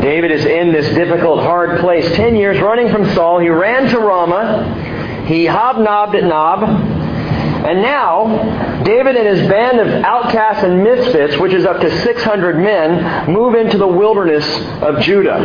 [0.00, 2.10] David is in this difficult, hard place.
[2.16, 5.24] Ten years running from Saul, he ran to Ramah.
[5.26, 6.62] He hobnobbed at Nob.
[6.62, 12.56] And now, David and his band of outcasts and misfits, which is up to 600
[12.58, 14.46] men, move into the wilderness
[14.82, 15.38] of Judah.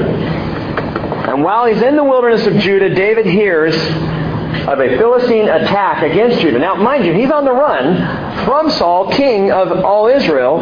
[1.28, 3.74] And while he's in the wilderness of Judah, David hears
[4.68, 6.60] of a Philistine attack against Judah.
[6.60, 10.60] Now, mind you, he's on the run from Saul, king of all Israel.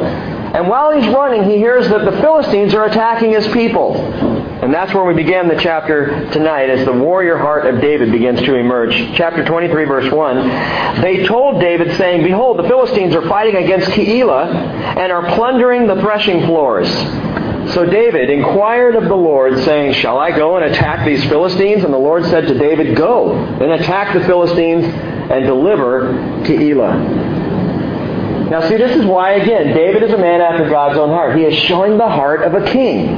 [0.54, 3.96] And while he's running, he hears that the Philistines are attacking his people.
[3.96, 8.42] And that's where we began the chapter tonight as the warrior heart of David begins
[8.42, 8.94] to emerge.
[9.16, 11.02] Chapter 23, verse 1.
[11.02, 14.54] They told David, saying, Behold, the Philistines are fighting against Keilah
[14.98, 16.90] and are plundering the threshing floors.
[17.74, 21.84] So David inquired of the Lord, saying, Shall I go and attack these Philistines?
[21.84, 26.14] And the Lord said to David, Go and attack the Philistines and deliver
[26.44, 27.29] Keilah.
[28.50, 31.38] Now see, this is why, again, David is a man after God's own heart.
[31.38, 33.10] He is showing the heart of a king.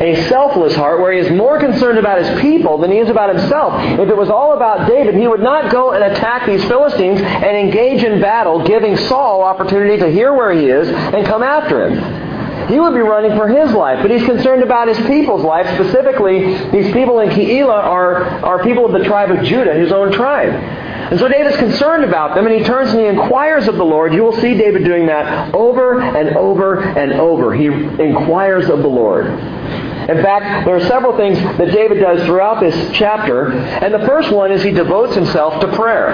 [0.00, 3.34] A selfless heart where he is more concerned about his people than he is about
[3.34, 3.74] himself.
[3.98, 7.56] If it was all about David, he would not go and attack these Philistines and
[7.56, 12.33] engage in battle, giving Saul opportunity to hear where he is and come after him.
[12.68, 15.66] He would be running for his life, but he's concerned about his people's life.
[15.74, 20.12] Specifically, these people in Keilah are, are people of the tribe of Judah, his own
[20.12, 20.50] tribe.
[21.10, 24.14] And so David's concerned about them, and he turns and he inquires of the Lord.
[24.14, 27.54] You will see David doing that over and over and over.
[27.54, 29.26] He inquires of the Lord.
[29.26, 34.32] In fact, there are several things that David does throughout this chapter, and the first
[34.32, 36.12] one is he devotes himself to prayer.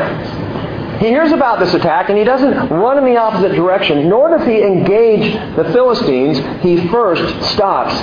[1.01, 4.47] He hears about this attack and he doesn't run in the opposite direction, nor does
[4.47, 6.39] he engage the Philistines.
[6.63, 7.95] He first stops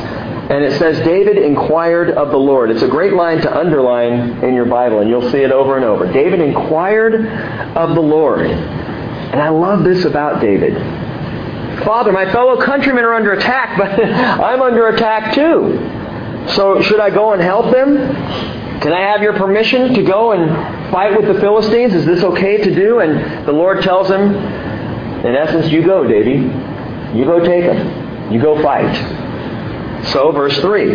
[0.50, 2.72] and it says, David inquired of the Lord.
[2.72, 5.84] It's a great line to underline in your Bible, and you'll see it over and
[5.84, 6.12] over.
[6.12, 7.16] David inquired
[7.76, 8.48] of the Lord.
[8.48, 10.73] And I love this about David.
[11.84, 16.54] Father, my fellow countrymen are under attack, but I'm under attack too.
[16.54, 18.56] So should I go and help them?
[18.81, 21.94] Can I have your permission to go and fight with the Philistines?
[21.94, 22.99] Is this okay to do?
[22.99, 24.21] And the Lord tells him,
[25.26, 26.43] in essence, you go, David.
[27.15, 28.32] You go take them.
[28.32, 28.93] You go fight.
[30.08, 30.88] So, verse 3.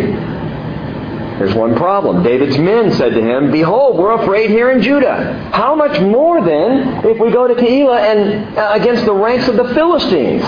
[1.39, 2.23] There's one problem.
[2.23, 5.49] David's men said to him, Behold, we're afraid here in Judah.
[5.51, 9.57] How much more then if we go to Keilah and uh, against the ranks of
[9.57, 10.43] the Philistines?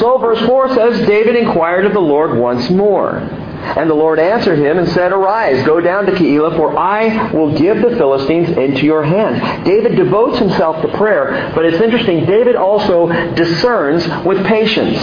[0.00, 3.20] So verse 4 says, David inquired of the Lord once more.
[3.64, 7.56] And the Lord answered him and said, Arise, go down to Keilah, for I will
[7.56, 9.64] give the Philistines into your hand.
[9.64, 14.98] David devotes himself to prayer, but it's interesting, David also discerns with patience.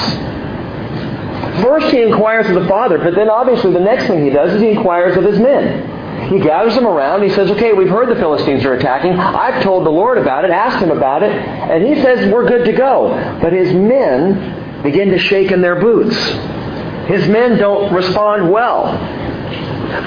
[1.61, 4.61] First he inquires of the Father, but then obviously the next thing he does is
[4.61, 6.29] he inquires of his men.
[6.29, 7.23] He gathers them around.
[7.23, 9.13] He says, okay, we've heard the Philistines are attacking.
[9.13, 12.63] I've told the Lord about it, asked him about it, and he says we're good
[12.65, 13.09] to go.
[13.41, 16.15] But his men begin to shake in their boots.
[17.11, 18.85] His men don't respond well.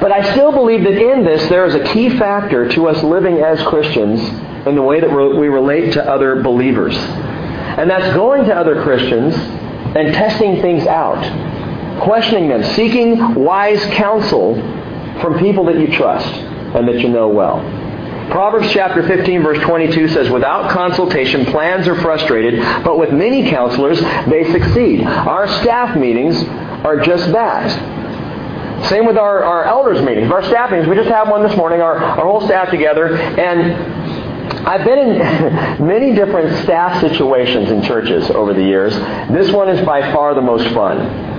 [0.00, 3.40] But I still believe that in this there is a key factor to us living
[3.40, 4.20] as Christians
[4.66, 6.96] in the way that we relate to other believers.
[6.96, 11.20] And that's going to other Christians and testing things out,
[12.02, 14.54] questioning them, seeking wise counsel
[15.20, 17.60] from people that you trust and that you know well.
[18.30, 24.00] Proverbs chapter 15 verse 22 says, Without consultation, plans are frustrated, but with many counselors,
[24.00, 25.02] they succeed.
[25.02, 26.42] Our staff meetings
[26.84, 28.04] are just that.
[28.88, 30.30] Same with our, our elders meetings.
[30.30, 33.72] Our staff meetings, we just had one this morning, our, our whole staff together, and
[34.66, 35.18] I've been in
[35.86, 38.94] many different staff situations in churches over the years.
[39.30, 41.32] This one is by far the most fun.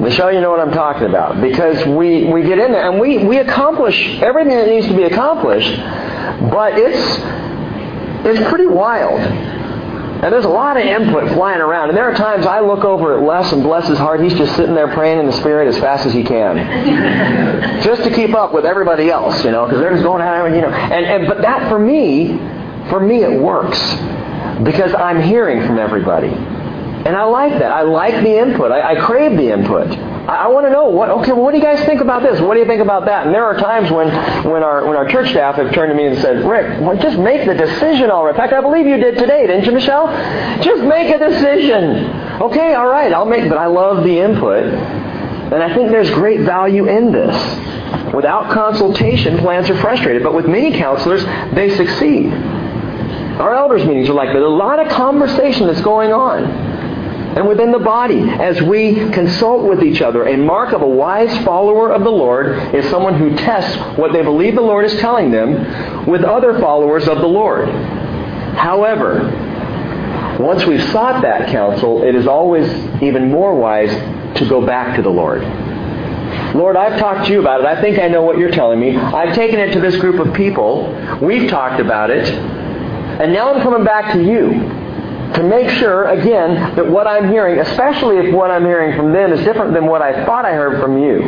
[0.00, 1.40] Michelle, you know what I'm talking about.
[1.40, 5.04] Because we, we get in there and we, we accomplish everything that needs to be
[5.04, 5.74] accomplished,
[6.50, 7.18] but it's,
[8.26, 9.55] it's pretty wild.
[10.26, 11.90] And there's a lot of input flying around.
[11.90, 14.56] And there are times I look over at Les and bless his heart, he's just
[14.56, 16.56] sitting there praying in the Spirit as fast as he can.
[17.84, 20.62] just to keep up with everybody else, you know, because they're just going out, you
[20.62, 20.70] know.
[20.70, 22.38] And, and, but that for me,
[22.90, 23.78] for me it works.
[24.64, 26.26] Because I'm hearing from everybody.
[26.26, 27.70] And I like that.
[27.70, 28.72] I like the input.
[28.72, 29.86] I, I crave the input.
[30.28, 31.08] I want to know what.
[31.08, 32.40] Okay, well, what do you guys think about this?
[32.40, 33.26] What do you think about that?
[33.26, 34.08] And there are times when,
[34.50, 37.16] when our when our church staff have turned to me and said, "Rick, well, just
[37.18, 40.08] make the decision already." In fact, I believe you did today, didn't you, Michelle?
[40.62, 42.10] Just make a decision.
[42.42, 43.48] Okay, all right, I'll make.
[43.48, 48.12] But I love the input, and I think there's great value in this.
[48.12, 51.24] Without consultation, plans are frustrated, but with many counselors,
[51.54, 52.32] they succeed.
[52.32, 54.42] Our elders meetings are like that.
[54.42, 56.75] A lot of conversation that's going on
[57.36, 60.26] and within the body as we consult with each other.
[60.26, 64.22] A mark of a wise follower of the Lord is someone who tests what they
[64.22, 67.68] believe the Lord is telling them with other followers of the Lord.
[68.56, 69.30] However,
[70.38, 72.68] Once we've sought that counsel, it is always
[73.02, 73.90] even more wise
[74.36, 75.42] to go back to the Lord.
[76.54, 77.66] Lord, I've talked to you about it.
[77.66, 78.96] I think I know what you're telling me.
[78.96, 80.92] I've taken it to this group of people.
[81.22, 82.28] We've talked about it.
[82.28, 84.75] And now I'm coming back to you
[85.36, 89.32] to make sure, again, that what I'm hearing, especially if what I'm hearing from them
[89.32, 91.20] is different than what I thought I heard from you.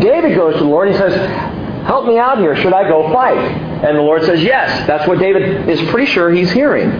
[0.00, 1.14] David goes to the Lord and he says,
[1.86, 2.56] Help me out here.
[2.56, 3.38] Should I go fight?
[3.38, 4.86] And the Lord says, Yes.
[4.86, 6.90] That's what David is pretty sure he's hearing.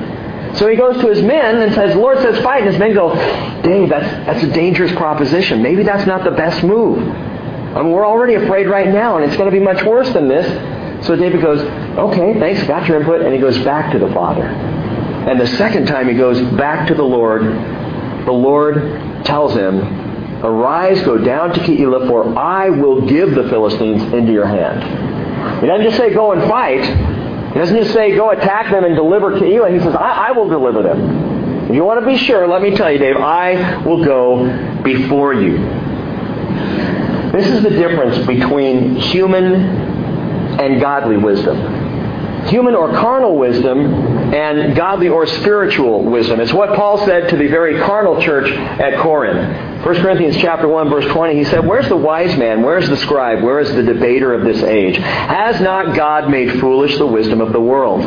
[0.57, 2.63] So he goes to his men and says, The Lord says fight.
[2.63, 3.15] And his men go,
[3.63, 5.63] Dave, that's, that's a dangerous proposition.
[5.63, 6.99] Maybe that's not the best move.
[6.99, 10.29] I mean, we're already afraid right now, and it's going to be much worse than
[10.29, 10.47] this.
[11.07, 13.23] So David goes, Okay, thanks, got your input.
[13.23, 14.76] And he goes back to the Father.
[15.27, 19.81] And the second time he goes back to the Lord, the Lord tells him,
[20.45, 25.61] Arise, go down to Keilah, for I will give the Philistines into your hand.
[25.61, 26.85] He doesn't just say go and fight.
[27.53, 29.73] He doesn't just say go attack them and deliver Keilah.
[29.73, 31.65] He says, I, I will deliver them.
[31.71, 35.35] If you want to be sure, let me tell you, Dave, I will go before
[35.35, 35.59] you.
[37.33, 39.55] This is the difference between human
[40.61, 41.86] and godly wisdom
[42.49, 43.93] human or carnal wisdom
[44.35, 46.41] and godly or spiritual wisdom.
[46.41, 49.85] It's what Paul said to the very carnal church at Corinth.
[49.85, 52.63] 1 Corinthians chapter 1 verse 20 he said, "Where's the wise man?
[52.63, 53.43] Where's the scribe?
[53.43, 54.97] Where is the debater of this age?
[54.97, 58.05] Has not God made foolish the wisdom of the world?"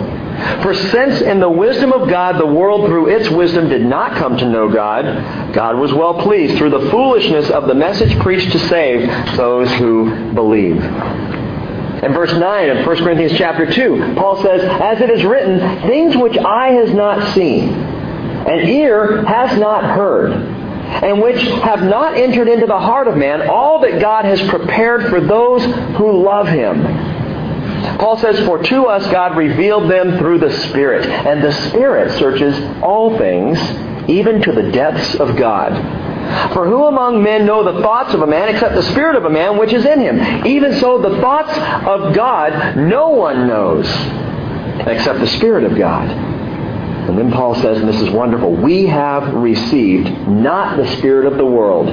[0.61, 4.37] For since in the wisdom of God the world through its wisdom did not come
[4.37, 8.59] to know God, God was well pleased through the foolishness of the message preached to
[8.59, 10.81] save those who believe.
[12.03, 16.15] In verse 9 of 1 Corinthians chapter 2, Paul says, As it is written, things
[16.15, 22.47] which eye has not seen, and ear has not heard, and which have not entered
[22.47, 25.63] into the heart of man, all that God has prepared for those
[25.97, 26.83] who love him.
[27.97, 32.57] Paul says, For to us God revealed them through the Spirit, and the Spirit searches
[32.81, 33.59] all things,
[34.09, 35.73] even to the depths of God.
[36.53, 39.29] For who among men know the thoughts of a man except the spirit of a
[39.29, 40.45] man which is in him?
[40.45, 41.51] Even so, the thoughts
[41.87, 43.87] of God no one knows
[44.87, 46.09] except the Spirit of God.
[46.09, 51.37] And then Paul says, and this is wonderful, we have received not the Spirit of
[51.37, 51.87] the world,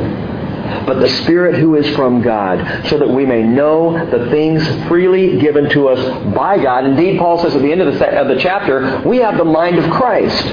[0.86, 5.38] but the Spirit who is from God, so that we may know the things freely
[5.38, 6.84] given to us by God.
[6.84, 9.78] Indeed, Paul says at the end of the, of the chapter, we have the mind
[9.78, 10.44] of Christ.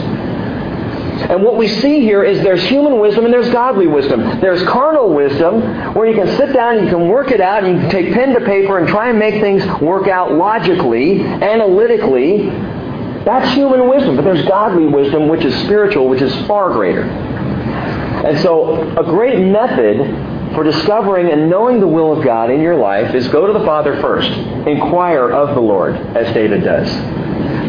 [1.22, 4.42] And what we see here is there's human wisdom and there's godly wisdom.
[4.42, 7.76] There's carnal wisdom where you can sit down and you can work it out and
[7.76, 12.50] you can take pen to paper and try and make things work out logically, analytically.
[13.26, 14.16] That's human wisdom.
[14.16, 17.04] But there's godly wisdom which is spiritual, which is far greater.
[17.04, 22.76] And so a great method for discovering and knowing the will of God in your
[22.76, 24.30] life is go to the Father first.
[24.68, 26.88] Inquire of the Lord, as David does.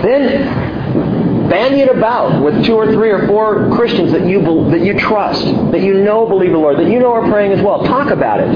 [0.02, 0.73] Then
[1.54, 5.44] bandy it about with two or three or four Christians that you that you trust,
[5.70, 7.84] that you know believe the Lord, that you know are praying as well.
[7.84, 8.50] Talk about it.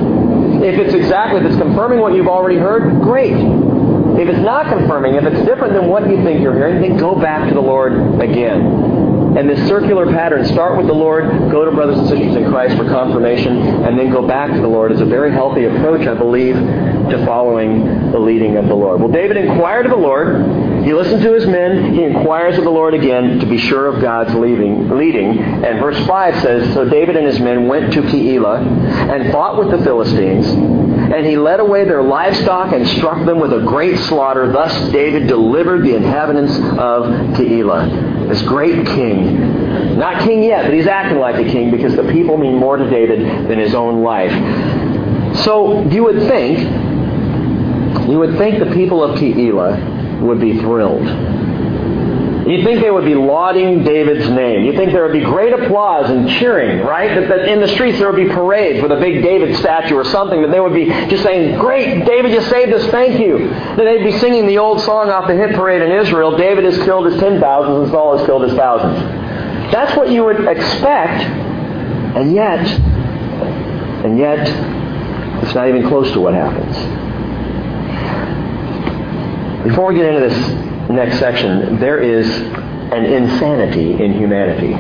[0.64, 3.34] If it's exactly, if it's confirming what you've already heard, great.
[3.34, 7.14] If it's not confirming, if it's different than what you think you're hearing, then go
[7.14, 9.07] back to the Lord again.
[9.38, 12.76] And this circular pattern, start with the Lord, go to brothers and sisters in Christ
[12.76, 16.14] for confirmation, and then go back to the Lord is a very healthy approach, I
[16.14, 19.00] believe, to following the leading of the Lord.
[19.00, 20.84] Well, David inquired of the Lord.
[20.84, 21.94] He listened to his men.
[21.94, 24.88] He inquires of the Lord again to be sure of God's leading.
[24.90, 25.38] leading.
[25.38, 28.60] And verse 5 says, So David and his men went to Keilah
[29.14, 30.48] and fought with the Philistines.
[30.48, 34.50] And he led away their livestock and struck them with a great slaughter.
[34.50, 38.17] Thus David delivered the inhabitants of Keilah.
[38.28, 39.98] This great king.
[39.98, 42.88] Not king yet, but he's acting like a king because the people mean more to
[42.88, 44.32] David than his own life.
[45.44, 46.58] So you would think,
[48.08, 51.06] you would think the people of Keilah would be thrilled.
[52.48, 54.64] You'd think they would be lauding David's name.
[54.64, 57.14] You'd think there would be great applause and cheering, right?
[57.14, 60.04] That, that, in the streets there would be parades with a big David statue or
[60.04, 60.40] something.
[60.40, 63.50] That they would be just saying, Great, David, you saved us, thank you.
[63.50, 66.78] That they'd be singing the old song off the hit parade in Israel David has
[66.78, 68.98] killed his ten thousands and Saul has killed his thousands.
[69.70, 71.24] That's what you would expect,
[72.16, 72.66] and yet,
[74.06, 74.48] and yet,
[75.44, 76.74] it's not even close to what happens.
[79.68, 84.72] Before we get into this next section, there is an insanity in humanity.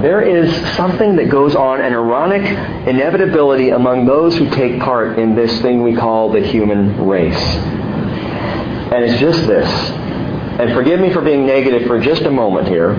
[0.00, 2.42] There is something that goes on, an ironic
[2.86, 7.36] inevitability among those who take part in this thing we call the human race.
[7.36, 9.68] And it's just this.
[9.68, 12.94] And forgive me for being negative for just a moment here,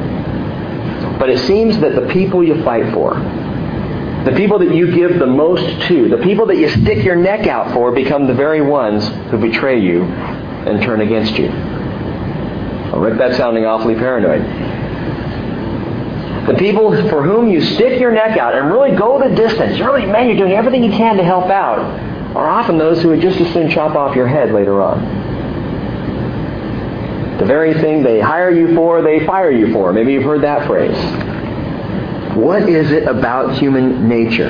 [1.19, 3.13] but it seems that the people you fight for,
[4.25, 7.47] the people that you give the most to, the people that you stick your neck
[7.47, 11.49] out for, become the very ones who betray you and turn against you.
[12.99, 14.41] Rick, that's sounding awfully paranoid.
[16.47, 20.05] The people for whom you stick your neck out and really go the distance, really,
[20.05, 21.79] man, you're doing everything you can to help out,
[22.35, 24.99] are often those who would just as soon chop off your head later on.
[27.37, 29.93] The very thing they hire you for, they fire you for.
[29.93, 30.97] Maybe you've heard that phrase.
[32.35, 34.49] What is it about human nature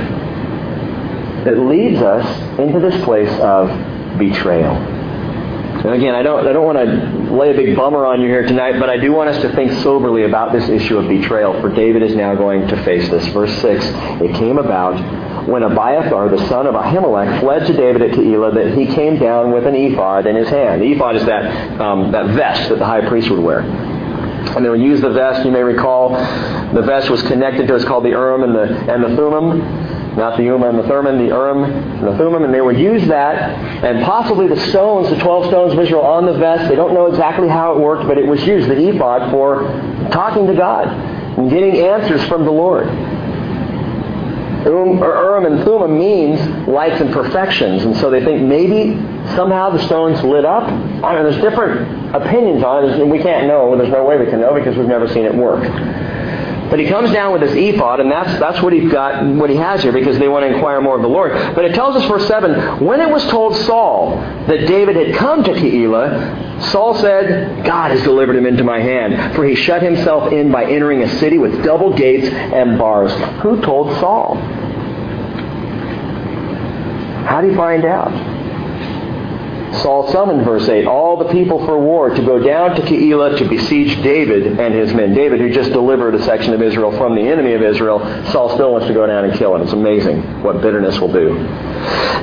[1.46, 2.26] that leads us
[2.60, 3.70] into this place of
[4.18, 4.99] betrayal?
[5.80, 8.46] And again, I don't, I don't want to lay a big bummer on you here
[8.46, 11.74] tonight, but I do want us to think soberly about this issue of betrayal, for
[11.74, 13.26] David is now going to face this.
[13.28, 13.86] Verse 6,
[14.22, 18.78] it came about when Abiathar, the son of Ahimelech, fled to David at Keilah that
[18.78, 20.82] he came down with an ephod in his hand.
[20.82, 23.62] The ephod is that, um, that vest that the high priest would wear.
[23.62, 26.10] And they would use the vest, you may recall,
[26.74, 29.89] the vest was connected to, it's called the Urim and the, and the Thummim
[30.20, 33.08] not the Urim and the Thummim, the Urim and the Thummim, and they would use
[33.08, 33.38] that,
[33.84, 37.08] and possibly the stones, the 12 stones of Israel on the vest, they don't know
[37.08, 39.64] exactly how it worked, but it was used, the ephod, for
[40.12, 42.88] talking to God and getting answers from the Lord.
[44.66, 48.96] Urim and Thummim means lights and perfections, and so they think maybe
[49.34, 50.64] somehow the stones lit up.
[50.64, 53.78] I mean, there's different opinions on it, and we can't know.
[53.78, 55.64] There's no way we can know because we've never seen it work.
[56.70, 59.56] But he comes down with this ephod, and that's, that's what he's got, what he
[59.56, 61.32] has here, because they want to inquire more of the Lord.
[61.56, 65.44] But it tells us, verse 7, when it was told Saul that David had come
[65.44, 70.32] to Keilah, Saul said, God has delivered him into my hand, for he shut himself
[70.32, 73.12] in by entering a city with double gates and bars.
[73.42, 74.36] Who told Saul?
[77.26, 78.29] How do you find out?
[79.78, 83.48] Saul summoned, verse 8, all the people for war to go down to Keilah to
[83.48, 85.14] besiege David and his men.
[85.14, 88.00] David, who just delivered a section of Israel from the enemy of Israel,
[88.32, 89.62] Saul still wants to go down and kill him.
[89.62, 91.34] It's amazing what bitterness will do.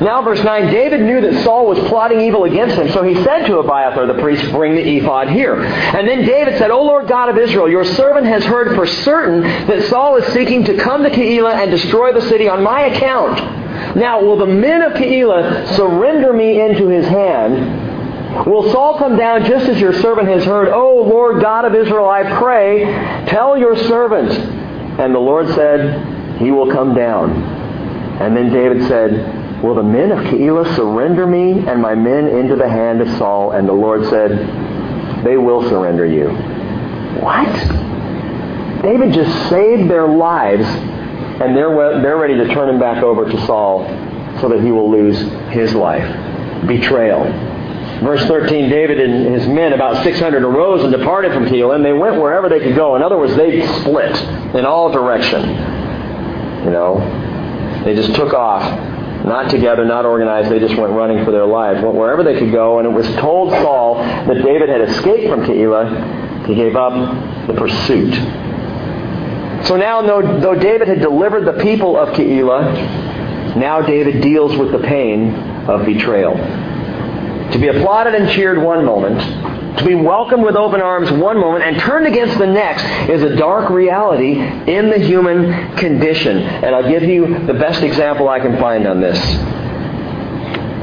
[0.00, 3.46] Now, verse 9, David knew that Saul was plotting evil against him, so he said
[3.46, 5.54] to Abiathar the priest, Bring the ephod here.
[5.56, 9.40] And then David said, O Lord God of Israel, your servant has heard for certain
[9.42, 13.65] that Saul is seeking to come to Keilah and destroy the city on my account.
[13.97, 18.47] Now, will the men of Keilah surrender me into his hand?
[18.47, 20.68] Will Saul come down just as your servant has heard?
[20.68, 22.85] O Lord God of Israel, I pray,
[23.28, 24.30] tell your servant.
[25.00, 27.30] And the Lord said, He will come down.
[28.21, 32.56] And then David said, Will the men of Keilah surrender me and my men into
[32.56, 33.52] the hand of Saul?
[33.52, 36.28] And the Lord said, They will surrender you.
[37.21, 37.52] What?
[38.83, 40.66] David just saved their lives
[41.40, 43.84] and they're, they're ready to turn him back over to Saul
[44.40, 45.18] so that he will lose
[45.52, 46.06] his life.
[46.66, 47.24] Betrayal.
[48.02, 51.94] Verse 13, David and his men, about 600, arose and departed from Keilah, and they
[51.94, 52.94] went wherever they could go.
[52.94, 54.14] In other words, they split
[54.54, 55.48] in all direction.
[56.64, 58.62] You know, they just took off,
[59.24, 60.50] not together, not organized.
[60.50, 62.78] They just went running for their lives, went wherever they could go.
[62.78, 66.46] And it was told Saul that David had escaped from Keilah.
[66.46, 66.92] He gave up
[67.46, 68.12] the pursuit.
[69.66, 74.78] So now, though David had delivered the people of Keilah, now David deals with the
[74.78, 75.35] pain
[75.68, 76.37] of betrayal.
[76.37, 79.20] To be applauded and cheered one moment,
[79.78, 83.35] to be welcomed with open arms one moment, and turned against the next is a
[83.35, 86.38] dark reality in the human condition.
[86.38, 89.18] And I'll give you the best example I can find on this.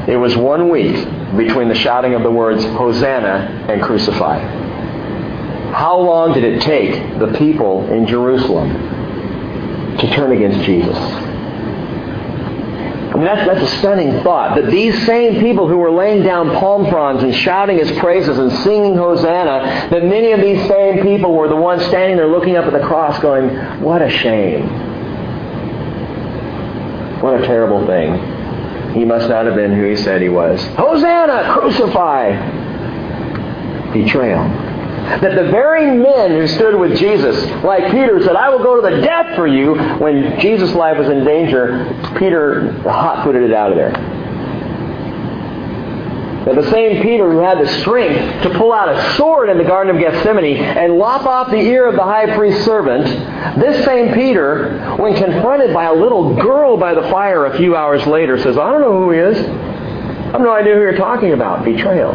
[0.08, 0.94] It was one week
[1.36, 4.63] between the shouting of the words, Hosanna and Crucify.
[5.74, 8.70] How long did it take the people in Jerusalem
[9.98, 10.96] to turn against Jesus?
[10.96, 14.54] I mean, that's, that's a stunning thought.
[14.54, 18.52] That these same people who were laying down palm fronds and shouting his praises and
[18.62, 22.66] singing Hosanna, that many of these same people were the ones standing there looking up
[22.66, 23.48] at the cross going,
[23.82, 24.68] What a shame.
[27.20, 28.94] What a terrible thing.
[28.94, 30.62] He must not have been who he said he was.
[30.76, 31.52] Hosanna!
[31.52, 32.30] Crucify!
[33.92, 34.73] Betrayal
[35.04, 38.82] that the very men who stood with Jesus, like Peter, said, I will go to
[38.82, 41.86] the death for you, when Jesus' life was in danger,
[42.18, 43.92] Peter hot footed it out of there.
[46.46, 49.64] That the same Peter who had the strength to pull out a sword in the
[49.64, 53.04] Garden of Gethsemane and lop off the ear of the high priest's servant,
[53.58, 58.06] this same Peter, when confronted by a little girl by the fire a few hours
[58.06, 59.38] later, says, I don't know who he is.
[59.38, 61.64] I have no idea who you're talking about.
[61.64, 62.12] Betrayal.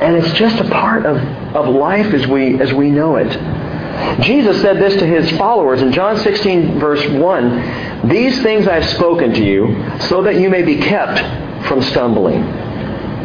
[0.00, 1.16] And it's just a part of,
[1.54, 3.30] of life as we, as we know it.
[4.22, 9.34] Jesus said this to his followers in John 16, verse 1 These things I've spoken
[9.34, 12.42] to you so that you may be kept from stumbling.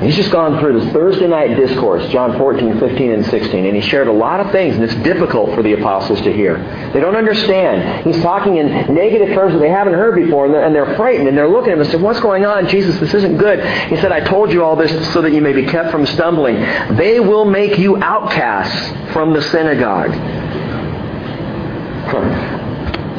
[0.06, 3.82] He's just gone through this Thursday night discourse, John 14, 15, and 16, and he
[3.82, 6.60] shared a lot of things, and it's difficult for the apostles to hear.
[6.94, 8.06] They don't understand.
[8.06, 11.50] He's talking in negative terms that they haven't heard before, and they're, frightened, and they're
[11.50, 12.68] looking at him and say, What's going on?
[12.68, 13.66] Jesus, this isn't good.
[13.90, 16.56] He said, I told you all this so that you may be kept from stumbling.
[16.96, 20.12] They will make you outcasts from the synagogue.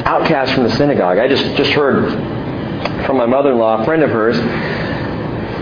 [0.05, 1.17] Outcasts from the synagogue.
[1.17, 2.13] I just, just heard
[3.05, 4.37] from my mother-in-law, a friend of hers,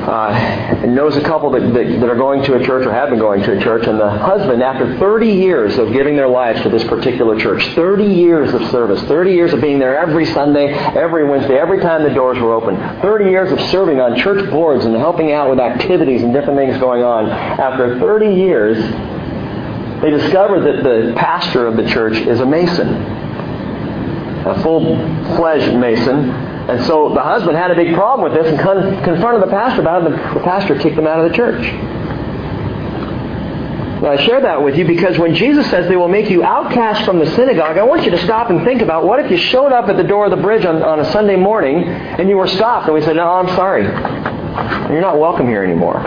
[0.06, 3.18] uh, knows a couple that, that, that, are going to a church or have been
[3.18, 6.70] going to a church, and the husband, after 30 years of giving their lives to
[6.70, 11.28] this particular church, 30 years of service, 30 years of being there every Sunday, every
[11.28, 14.96] Wednesday, every time the doors were open, 30 years of serving on church boards and
[14.96, 18.78] helping out with activities and different things going on, after 30 years,
[20.02, 22.90] they discover that the pastor of the church is a Mason,
[24.46, 29.04] a full-fledged Mason, and so the husband had a big problem with this and con-
[29.04, 31.62] confronted the pastor about it, and the pastor kicked him out of the church.
[34.02, 37.06] Now, I share that with you because when Jesus says they will make you outcast
[37.06, 39.72] from the synagogue, I want you to stop and think about what if you showed
[39.72, 42.48] up at the door of the bridge on, on a Sunday morning and you were
[42.48, 43.84] stopped and we said, No, I'm sorry.
[44.92, 46.02] You're not welcome here anymore.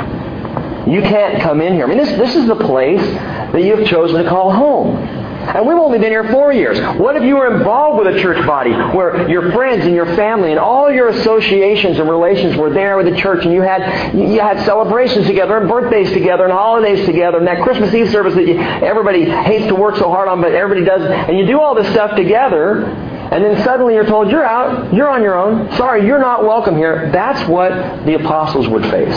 [0.86, 1.86] You can't come in here.
[1.86, 5.17] I mean, this, this is the place that you have chosen to call home.
[5.48, 6.78] And we've only been here four years.
[6.98, 10.50] What if you were involved with a church body where your friends and your family
[10.50, 14.40] and all your associations and relations were there with the church and you had you
[14.40, 18.46] had celebrations together and birthdays together and holidays together and that Christmas Eve service that
[18.46, 21.74] you, everybody hates to work so hard on but everybody does and you do all
[21.74, 25.70] this stuff together and then suddenly you're told you're out, you're on your own.
[25.76, 27.10] Sorry, you're not welcome here.
[27.12, 27.70] That's what
[28.06, 29.16] the apostles would face.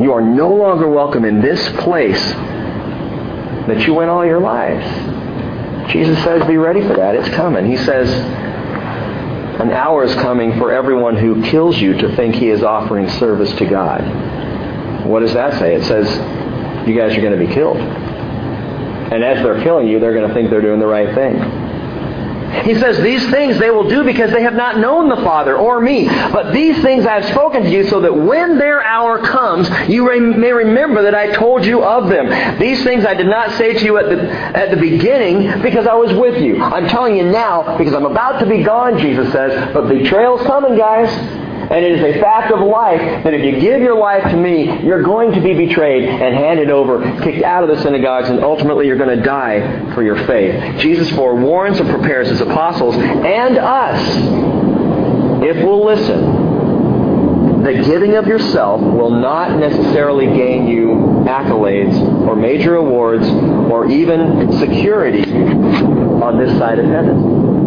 [0.00, 2.20] You are no longer welcome in this place
[3.66, 4.84] that you went all your lives.
[5.92, 7.14] Jesus says, be ready for that.
[7.14, 7.66] It's coming.
[7.66, 8.10] He says,
[9.60, 13.52] an hour is coming for everyone who kills you to think he is offering service
[13.56, 14.02] to God.
[15.06, 15.74] What does that say?
[15.74, 16.06] It says,
[16.88, 17.78] you guys are going to be killed.
[17.78, 21.36] And as they're killing you, they're going to think they're doing the right thing.
[22.64, 25.80] He says, These things they will do because they have not known the Father or
[25.80, 26.06] me.
[26.06, 30.04] But these things I have spoken to you so that when their hour comes, you
[30.20, 32.58] may remember that I told you of them.
[32.58, 35.94] These things I did not say to you at the, at the beginning because I
[35.94, 36.62] was with you.
[36.62, 39.72] I'm telling you now because I'm about to be gone, Jesus says.
[39.72, 41.45] But betrayal's coming, guys.
[41.68, 44.84] And it is a fact of life that if you give your life to me,
[44.84, 48.86] you're going to be betrayed and handed over, kicked out of the synagogues, and ultimately
[48.86, 50.78] you're going to die for your faith.
[50.80, 54.00] Jesus forewarns and prepares his apostles and us,
[55.42, 62.76] if we'll listen, that giving of yourself will not necessarily gain you accolades or major
[62.76, 65.24] awards or even security
[66.22, 67.65] on this side of heaven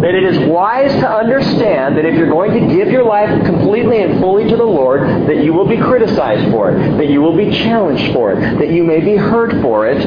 [0.00, 4.02] that it is wise to understand that if you're going to give your life completely
[4.02, 7.36] and fully to the Lord, that you will be criticized for it, that you will
[7.36, 10.04] be challenged for it, that you may be hurt for it,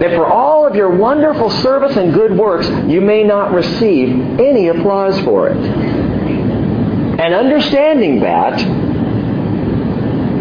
[0.00, 4.08] that for all of your wonderful service and good works, you may not receive
[4.40, 5.58] any applause for it.
[5.58, 8.58] And understanding that,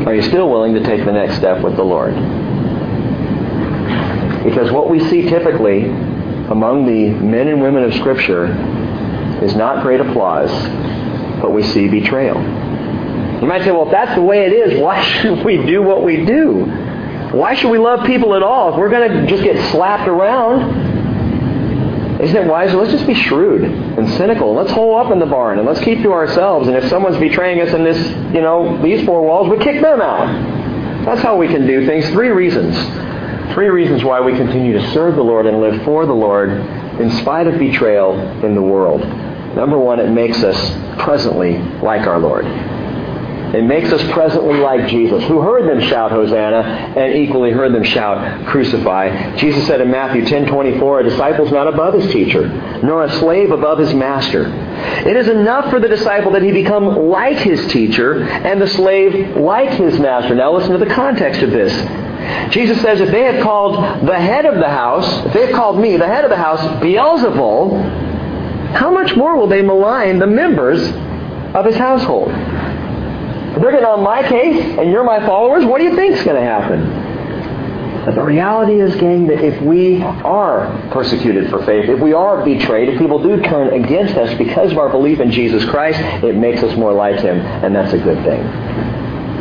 [0.07, 2.15] are you still willing to take the next step with the Lord?
[4.45, 5.91] Because what we see typically
[6.49, 8.45] among the men and women of Scripture
[9.43, 10.49] is not great applause,
[11.41, 12.37] but we see betrayal.
[13.41, 16.03] You might say, well, if that's the way it is, why should we do what
[16.03, 16.65] we do?
[17.31, 18.73] Why should we love people at all?
[18.73, 20.89] If we're going to just get slapped around,
[22.21, 22.73] isn't it wise?
[22.73, 24.53] Let's just be shrewd and cynical.
[24.53, 26.67] Let's hole up in the barn and let's keep to ourselves.
[26.67, 27.97] And if someone's betraying us in this,
[28.33, 31.05] you know, these four walls, we kick them out.
[31.05, 32.09] That's how we can do things.
[32.09, 32.75] Three reasons.
[33.53, 37.09] Three reasons why we continue to serve the Lord and live for the Lord in
[37.17, 39.01] spite of betrayal in the world.
[39.55, 40.57] Number one, it makes us
[41.01, 42.45] presently like our Lord.
[42.45, 47.83] It makes us presently like Jesus, who heard them shout Hosanna and equally heard them
[47.83, 49.35] shout Crucify.
[49.37, 52.47] Jesus said in Matthew 10:24, "A disciple is not above his teacher,
[52.83, 54.45] nor a slave above his master.
[55.03, 59.37] It is enough for the disciple that he become like his teacher and the slave
[59.37, 61.73] like his master." Now listen to the context of this.
[62.51, 63.75] Jesus says, if they have called
[64.07, 66.59] the head of the house, if they have called me, the head of the house,
[66.81, 68.09] Beelzebul,
[68.73, 70.81] how much more will they malign the members
[71.55, 72.29] of his household?
[72.29, 76.37] They're getting on my case and you're my followers, what do you think is going
[76.37, 77.09] to happen?
[78.05, 82.43] But the reality is, gang, that if we are persecuted for faith, if we are
[82.43, 86.35] betrayed, if people do turn against us because of our belief in Jesus Christ, it
[86.35, 88.41] makes us more like Him, and that's a good thing.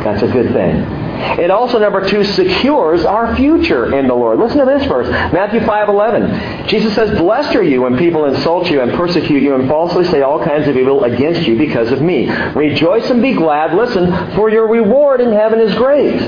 [0.03, 0.98] That's a good thing.
[1.19, 4.39] It also, number two, secures our future in the Lord.
[4.39, 6.67] Listen to this verse, Matthew 5.11.
[6.69, 10.21] Jesus says, Blessed are you when people insult you and persecute you and falsely say
[10.21, 12.29] all kinds of evil against you because of me.
[12.53, 16.19] Rejoice and be glad, listen, for your reward in heaven is great.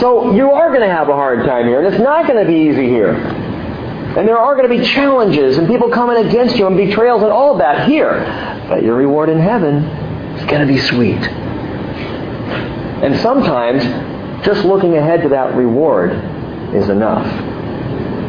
[0.00, 2.50] So you are going to have a hard time here, and it's not going to
[2.50, 3.14] be easy here.
[3.14, 7.32] And there are going to be challenges and people coming against you and betrayals and
[7.32, 8.20] all that here.
[8.68, 9.84] But your reward in heaven
[10.36, 11.45] is going to be sweet.
[13.02, 13.82] And sometimes
[14.44, 16.12] just looking ahead to that reward
[16.74, 17.26] is enough.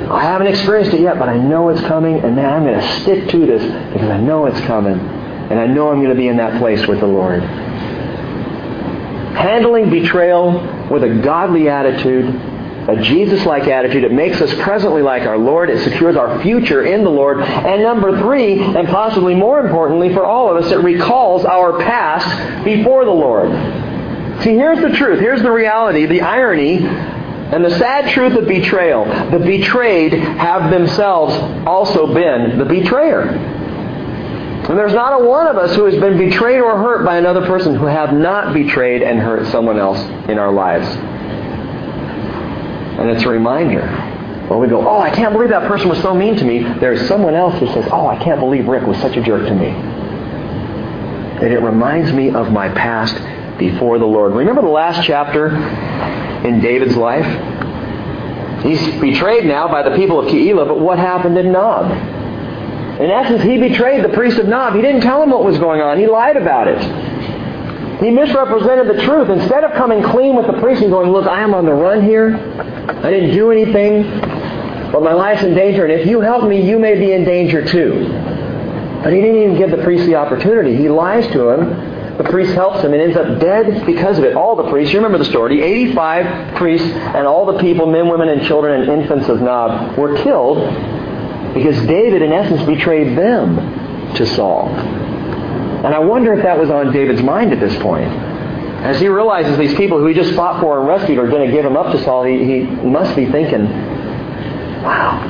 [0.10, 3.02] I haven't experienced it yet, but I know it's coming, and man, I'm going to
[3.02, 3.62] stick to this
[3.94, 4.98] because I know it's coming.
[4.98, 7.42] And I know I'm going to be in that place with the Lord.
[9.34, 12.26] Handling betrayal with a godly attitude,
[12.90, 15.70] a Jesus-like attitude, it makes us presently like our Lord.
[15.70, 17.40] It secures our future in the Lord.
[17.40, 22.66] And number three, and possibly more importantly for all of us, it recalls our past
[22.66, 23.52] before the Lord.
[24.44, 25.20] See, here's the truth.
[25.20, 29.06] Here's the reality, the irony, and the sad truth of betrayal.
[29.32, 31.34] The betrayed have themselves
[31.66, 33.22] also been the betrayer.
[33.22, 37.46] And there's not a one of us who has been betrayed or hurt by another
[37.46, 40.86] person who have not betrayed and hurt someone else in our lives.
[43.00, 43.88] And it's a reminder.
[44.50, 47.08] When we go, oh, I can't believe that person was so mean to me, there's
[47.08, 49.68] someone else who says, oh, I can't believe Rick was such a jerk to me.
[49.68, 53.16] And it reminds me of my past
[53.58, 54.34] before the Lord.
[54.34, 55.56] Remember the last chapter
[56.48, 57.26] in David's life?
[58.64, 61.92] He's betrayed now by the people of Keilah, but what happened in Nob?
[63.00, 64.74] In essence, he betrayed the priest of Nob.
[64.74, 66.00] He didn't tell him what was going on.
[66.00, 66.82] He lied about it.
[68.02, 69.30] He misrepresented the truth.
[69.30, 72.04] Instead of coming clean with the priest and going, look, I am on the run
[72.04, 72.36] here.
[72.88, 74.04] I didn't do anything,
[74.92, 77.64] but my life's in danger, and if you help me, you may be in danger
[77.64, 78.08] too.
[79.04, 80.76] But he didn't even give the priest the opportunity.
[80.76, 81.97] He lies to him.
[82.18, 84.36] The priest helps him and ends up dead because of it.
[84.36, 88.30] All the priests, you remember the story, 85 priests and all the people, men, women,
[88.30, 90.58] and children and infants of Nob, were killed
[91.54, 94.70] because David, in essence, betrayed them to Saul.
[94.70, 98.08] And I wonder if that was on David's mind at this point.
[98.08, 101.56] As he realizes these people who he just fought for and rescued are going to
[101.56, 103.66] give him up to Saul, he, he must be thinking,
[104.82, 105.22] wow,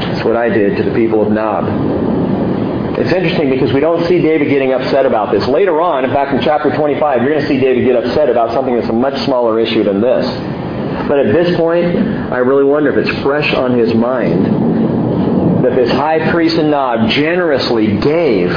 [0.00, 2.05] that's what I did to the people of Nob.
[2.98, 5.46] It's interesting because we don't see David getting upset about this.
[5.46, 8.52] Later on, in fact, in chapter 25, you're going to see David get upset about
[8.52, 10.26] something that's a much smaller issue than this.
[11.06, 11.84] But at this point,
[12.32, 14.46] I really wonder if it's fresh on his mind
[15.62, 18.50] that this high priest Nob generously gave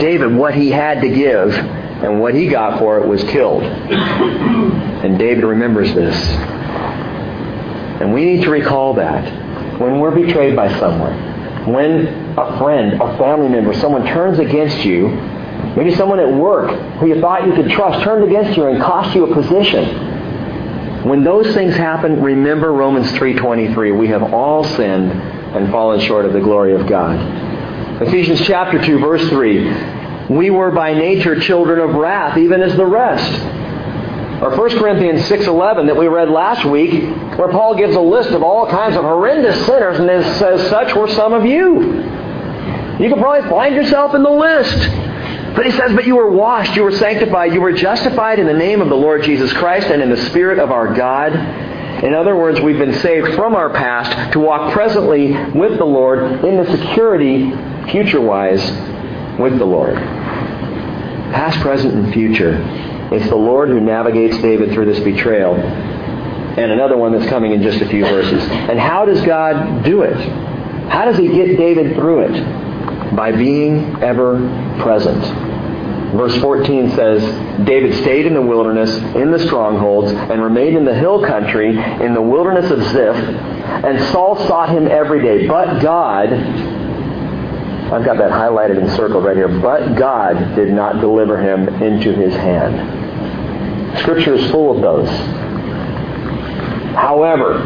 [0.00, 3.62] David what he had to give, and what he got for it was killed.
[3.62, 6.16] And David remembers this.
[8.00, 13.18] And we need to recall that when we're betrayed by someone, when a friend, a
[13.18, 15.08] family member, someone turns against you,
[15.76, 19.14] maybe someone at work who you thought you could trust turned against you and cost
[19.14, 20.10] you a position.
[21.04, 23.92] When those things happen, remember Romans 3:23.
[23.92, 28.02] We have all sinned and fallen short of the glory of God.
[28.02, 29.72] Ephesians chapter 2 verse 3.
[30.28, 33.32] We were by nature children of wrath even as the rest.
[34.42, 37.04] Or 1 Corinthians 6:11 that we read last week
[37.36, 40.94] where Paul gives a list of all kinds of horrendous sinners and it says such
[40.94, 42.09] were some of you.
[43.00, 44.76] You can probably find yourself in the list.
[45.56, 48.54] But he says, But you were washed, you were sanctified, you were justified in the
[48.54, 51.34] name of the Lord Jesus Christ and in the Spirit of our God.
[52.04, 56.44] In other words, we've been saved from our past to walk presently with the Lord
[56.44, 57.50] in the security,
[57.90, 58.62] future wise,
[59.38, 59.96] with the Lord.
[59.96, 62.58] Past, present, and future.
[63.12, 65.54] It's the Lord who navigates David through this betrayal.
[65.56, 68.42] And another one that's coming in just a few verses.
[68.42, 70.16] And how does God do it?
[70.90, 72.69] How does he get David through it?
[73.14, 74.38] By being ever
[74.80, 75.22] present.
[76.16, 77.22] Verse 14 says,
[77.64, 82.14] David stayed in the wilderness, in the strongholds, and remained in the hill country, in
[82.14, 83.14] the wilderness of Ziph.
[83.14, 85.46] And Saul sought him every day.
[85.46, 91.40] But God, I've got that highlighted and circled right here, but God did not deliver
[91.40, 93.98] him into his hand.
[94.00, 95.08] Scripture is full of those.
[96.94, 97.62] However,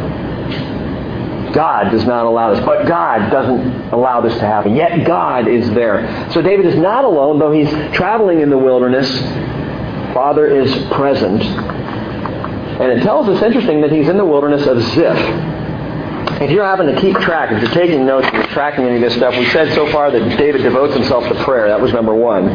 [1.54, 2.64] God does not allow this.
[2.64, 4.74] But God doesn't allow this to happen.
[4.74, 6.30] Yet God is there.
[6.32, 9.08] So David is not alone, though he's traveling in the wilderness.
[10.12, 11.42] Father is present.
[11.42, 15.52] And it tells us, interesting, that he's in the wilderness of Ziph.
[16.42, 19.02] If you're having to keep track, if you're taking notes and you're tracking any of
[19.02, 21.68] this stuff, we said so far that David devotes himself to prayer.
[21.68, 22.46] That was number one.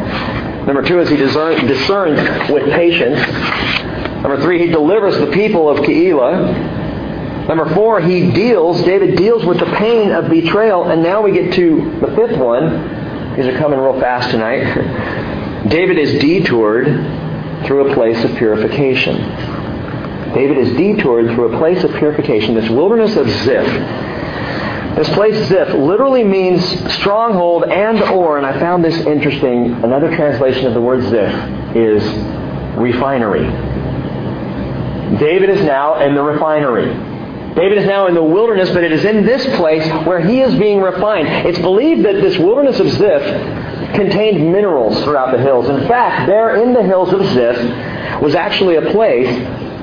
[0.66, 3.18] Number two is he discerns, discerns with patience.
[4.22, 6.79] Number three, he delivers the people of Keilah.
[7.48, 10.84] Number four, he deals, David deals with the pain of betrayal.
[10.84, 13.36] And now we get to the fifth one.
[13.36, 15.66] These are coming real fast tonight.
[15.68, 16.86] David is detoured
[17.66, 19.16] through a place of purification.
[20.34, 23.66] David is detoured through a place of purification, this wilderness of Ziph.
[24.96, 30.66] This place, Ziph, literally means stronghold and or, and I found this interesting, another translation
[30.66, 32.02] of the word Ziph is
[32.76, 33.44] refinery.
[35.18, 37.09] David is now in the refinery.
[37.60, 40.58] David is now in the wilderness, but it is in this place where he is
[40.58, 41.28] being refined.
[41.46, 45.68] It's believed that this wilderness of Ziph contained minerals throughout the hills.
[45.68, 49.28] In fact, there in the hills of Ziph was actually a place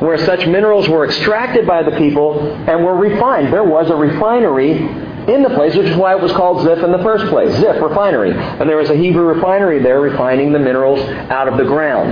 [0.02, 3.54] where such minerals were extracted by the people and were refined.
[3.54, 6.92] There was a refinery in the place, which is why it was called Ziph in
[6.92, 7.54] the first place.
[7.60, 8.32] Ziph, refinery.
[8.32, 12.10] And there was a Hebrew refinery there refining the minerals out of the ground.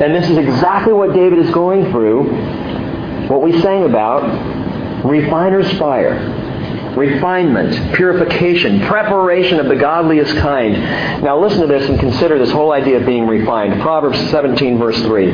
[0.00, 2.22] And this is exactly what David is going through,
[3.26, 4.61] what we sang about,
[5.04, 6.50] refiner's fire
[6.96, 10.74] refinement, purification, preparation of the godliest kind.
[11.22, 13.80] Now listen to this and consider this whole idea of being refined.
[13.80, 15.32] Proverbs 17 verse 3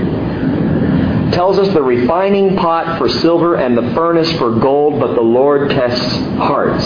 [1.32, 5.70] tells us the refining pot for silver and the furnace for gold, but the Lord
[5.70, 6.84] tests hearts.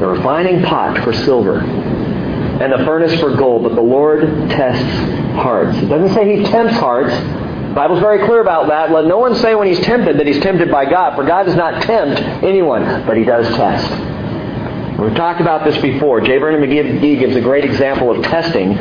[0.00, 4.82] The refining pot for silver and the furnace for gold, but the Lord tests
[5.34, 5.76] hearts.
[5.78, 7.12] It doesn't say he tempts hearts.
[7.70, 8.90] The Bible's very clear about that.
[8.90, 11.54] Let no one say when he's tempted that he's tempted by God, for God does
[11.54, 14.98] not tempt anyone, but he does test.
[14.98, 16.20] We've talked about this before.
[16.20, 16.38] J.
[16.38, 18.72] Vernon McGee gives a great example of testing.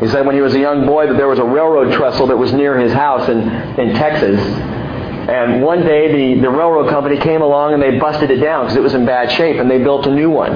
[0.00, 2.36] He said when he was a young boy that there was a railroad trestle that
[2.38, 3.38] was near his house in,
[3.78, 4.40] in Texas.
[4.40, 8.78] And one day the, the railroad company came along and they busted it down because
[8.78, 10.52] it was in bad shape and they built a new one.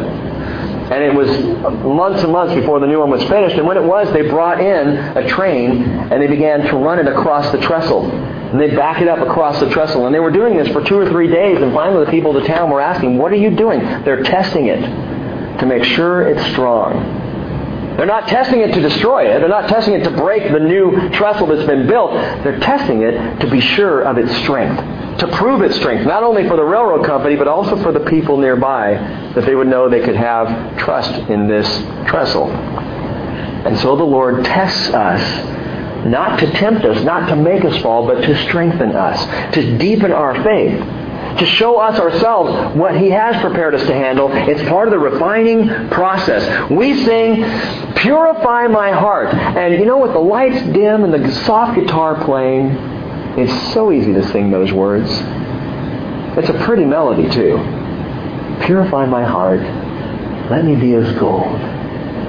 [0.90, 1.28] And it was
[1.82, 3.56] months and months before the new one was finished.
[3.56, 7.08] And when it was, they brought in a train and they began to run it
[7.08, 8.08] across the trestle.
[8.08, 10.06] And they back it up across the trestle.
[10.06, 11.60] And they were doing this for two or three days.
[11.60, 13.80] And finally the people of the town were asking, what are you doing?
[14.04, 14.80] They're testing it
[15.58, 17.24] to make sure it's strong.
[17.96, 19.40] They're not testing it to destroy it.
[19.40, 22.12] They're not testing it to break the new trestle that's been built.
[22.44, 26.46] They're testing it to be sure of its strength to prove its strength, not only
[26.46, 28.94] for the railroad company, but also for the people nearby,
[29.34, 31.66] that they would know they could have trust in this
[32.08, 32.50] trestle.
[32.50, 38.06] And so the Lord tests us, not to tempt us, not to make us fall,
[38.06, 40.78] but to strengthen us, to deepen our faith,
[41.38, 44.30] to show us ourselves what He has prepared us to handle.
[44.32, 46.70] It's part of the refining process.
[46.70, 47.44] We sing,
[47.96, 49.34] Purify my heart.
[49.34, 52.95] And you know, with the lights dim and the soft guitar playing,
[53.38, 55.08] it's so easy to sing those words.
[56.38, 57.56] It's a pretty melody, too.
[58.64, 59.60] Purify my heart.
[60.50, 61.56] Let me be as gold,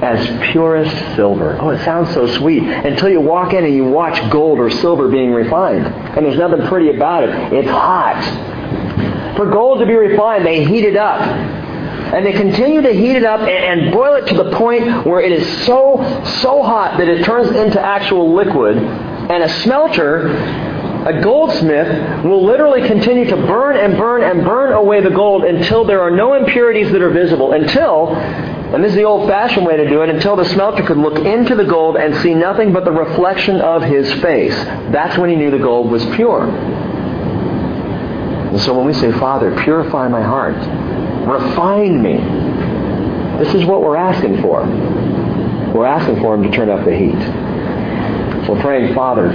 [0.02, 1.56] as purest silver.
[1.60, 5.08] Oh, it sounds so sweet until you walk in and you watch gold or silver
[5.08, 5.86] being refined.
[5.86, 7.30] And there's nothing pretty about it.
[7.52, 9.36] It's hot.
[9.36, 11.20] For gold to be refined, they heat it up.
[11.20, 15.30] And they continue to heat it up and, boil it to the point where it
[15.30, 15.98] is so,
[16.40, 18.78] so hot that it turns into actual liquid.
[18.78, 20.28] And a smelter
[21.08, 25.84] a goldsmith will literally continue to burn and burn and burn away the gold until
[25.84, 27.52] there are no impurities that are visible.
[27.52, 30.98] Until, and this is the old fashioned way to do it, until the smelter could
[30.98, 34.54] look into the gold and see nothing but the reflection of his face.
[34.92, 36.46] That's when he knew the gold was pure.
[38.48, 40.56] And so when we say, Father, purify my heart,
[41.26, 42.18] refine me,
[43.42, 44.66] this is what we're asking for.
[45.72, 47.16] We're asking for him to turn up the heat.
[48.46, 49.32] We're praying, Father,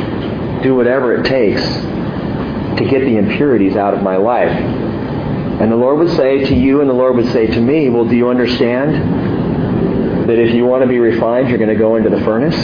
[0.63, 4.49] do whatever it takes to get the impurities out of my life.
[4.49, 8.05] And the Lord would say to you, and the Lord would say to me, Well,
[8.05, 12.09] do you understand that if you want to be refined, you're going to go into
[12.09, 12.55] the furnace?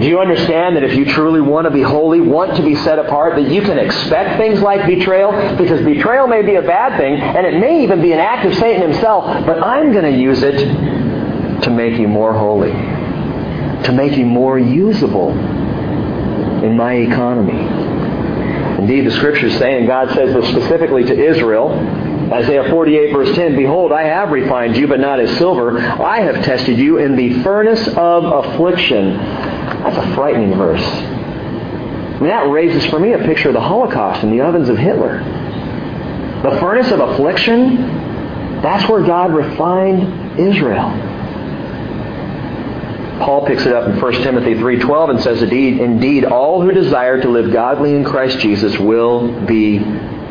[0.00, 2.98] Do you understand that if you truly want to be holy, want to be set
[2.98, 5.30] apart, that you can expect things like betrayal?
[5.58, 8.54] Because betrayal may be a bad thing, and it may even be an act of
[8.54, 10.56] Satan himself, but I'm going to use it
[11.64, 15.34] to make you more holy, to make you more usable
[16.62, 17.58] in my economy.
[18.80, 21.70] Indeed, the scriptures say, and God says this specifically to Israel,
[22.32, 25.78] Isaiah 48 verse 10, Behold, I have refined you, but not as silver.
[25.78, 29.16] I have tested you in the furnace of affliction.
[29.16, 30.82] That's a frightening verse.
[30.82, 34.78] I mean, that raises for me a picture of the Holocaust and the ovens of
[34.78, 35.18] Hitler.
[36.42, 37.76] The furnace of affliction,
[38.62, 41.09] that's where God refined Israel.
[43.20, 47.20] Paul picks it up in 1 Timothy 3.12 and says, indeed, indeed, all who desire
[47.20, 49.78] to live godly in Christ Jesus will be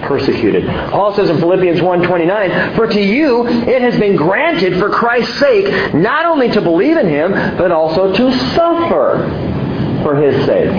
[0.02, 0.65] persecuted.
[0.65, 5.93] Paul says in Philippians 1.29, For to you it has been granted for Christ's sake
[5.93, 10.71] not only to believe in him, but also to suffer for his sake.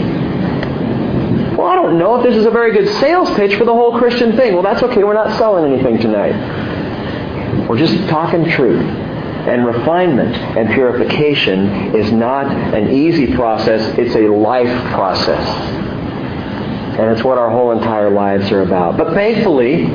[1.57, 3.99] Well, I don't know if this is a very good sales pitch for the whole
[3.99, 4.55] Christian thing.
[4.55, 5.05] Well, that's okay.
[5.05, 7.69] We're not selling anything tonight.
[7.69, 9.00] We're just talking truth
[9.51, 15.45] and refinement and purification is not an easy process, it's a life process.
[16.99, 18.97] And it's what our whole entire lives are about.
[18.97, 19.87] But thankfully,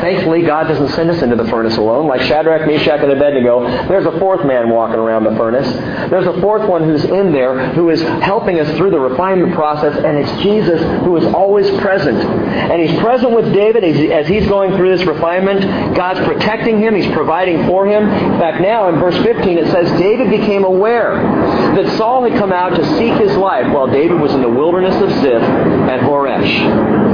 [0.00, 2.06] Thankfully, God doesn't send us into the furnace alone.
[2.06, 5.68] Like Shadrach, Meshach, and Abednego, there's a fourth man walking around the furnace.
[6.10, 9.96] There's a fourth one who's in there who is helping us through the refinement process,
[9.96, 12.18] and it's Jesus who is always present.
[12.18, 15.60] And he's present with David as he's going through this refinement.
[15.94, 16.94] God's protecting him.
[16.94, 18.04] He's providing for him.
[18.08, 21.14] In fact, now in verse 15 it says, David became aware
[21.74, 24.94] that Saul had come out to seek his life while David was in the wilderness
[25.02, 27.10] of Ziph at Horesh.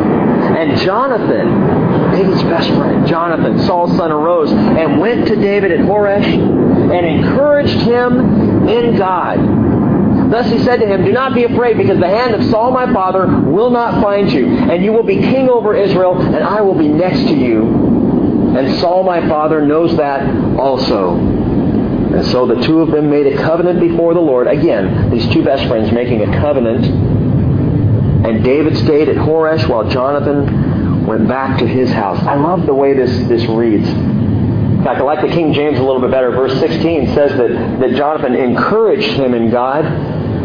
[0.57, 1.86] And Jonathan,
[2.16, 7.79] David's best friend, Jonathan, Saul's son, arose and went to David at Horesh and encouraged
[7.81, 10.31] him in God.
[10.31, 12.90] Thus he said to him, Do not be afraid, because the hand of Saul my
[12.92, 16.74] father will not find you, and you will be king over Israel, and I will
[16.74, 17.64] be next to you.
[18.57, 20.22] And Saul my father knows that
[20.57, 21.16] also.
[21.16, 24.46] And so the two of them made a covenant before the Lord.
[24.46, 26.87] Again, these two best friends making a covenant
[28.26, 30.76] and David stayed at Horesh while Jonathan
[31.07, 32.19] went back to his house.
[32.27, 33.88] I love the way this, this reads.
[33.88, 36.31] In fact, I like the King James a little bit better.
[36.31, 39.85] Verse 16 says that, that Jonathan encouraged him in God.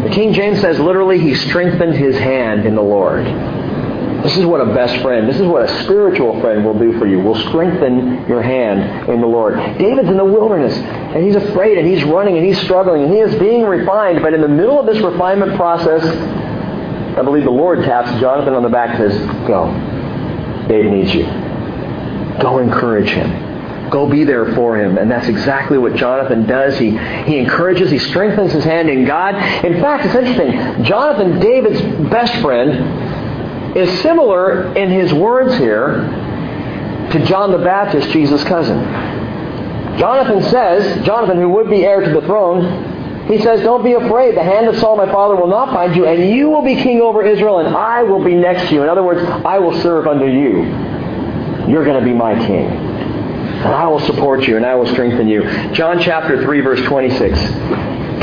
[0.04, 3.24] The King James says literally he strengthened his hand in the Lord.
[4.24, 7.06] This is what a best friend, this is what a spiritual friend will do for
[7.06, 7.18] you.
[7.18, 9.56] Will strengthen your hand in the Lord.
[9.78, 13.18] David's in the wilderness, and he's afraid, and he's running, and he's struggling, and he
[13.18, 14.22] is being refined.
[14.22, 16.04] But in the middle of this refinement process,
[17.18, 20.01] I believe the Lord taps Jonathan on the back and says, Go.
[20.68, 21.24] Dave needs you.
[22.40, 23.90] Go encourage him.
[23.90, 24.96] Go be there for him.
[24.96, 26.78] And that's exactly what Jonathan does.
[26.78, 29.34] He, he encourages, he strengthens his hand in God.
[29.64, 30.84] In fact, it's interesting.
[30.84, 36.08] Jonathan, David's best friend, is similar in his words here
[37.12, 38.78] to John the Baptist, Jesus' cousin.
[39.98, 42.91] Jonathan says, Jonathan, who would be heir to the throne,
[43.26, 44.36] he says, Don't be afraid.
[44.36, 47.00] The hand of Saul my father will not find you, and you will be king
[47.00, 48.82] over Israel, and I will be next to you.
[48.82, 50.62] In other words, I will serve under you.
[51.70, 52.66] You're going to be my king.
[52.66, 55.42] And I will support you, and I will strengthen you.
[55.72, 57.38] John chapter 3, verse 26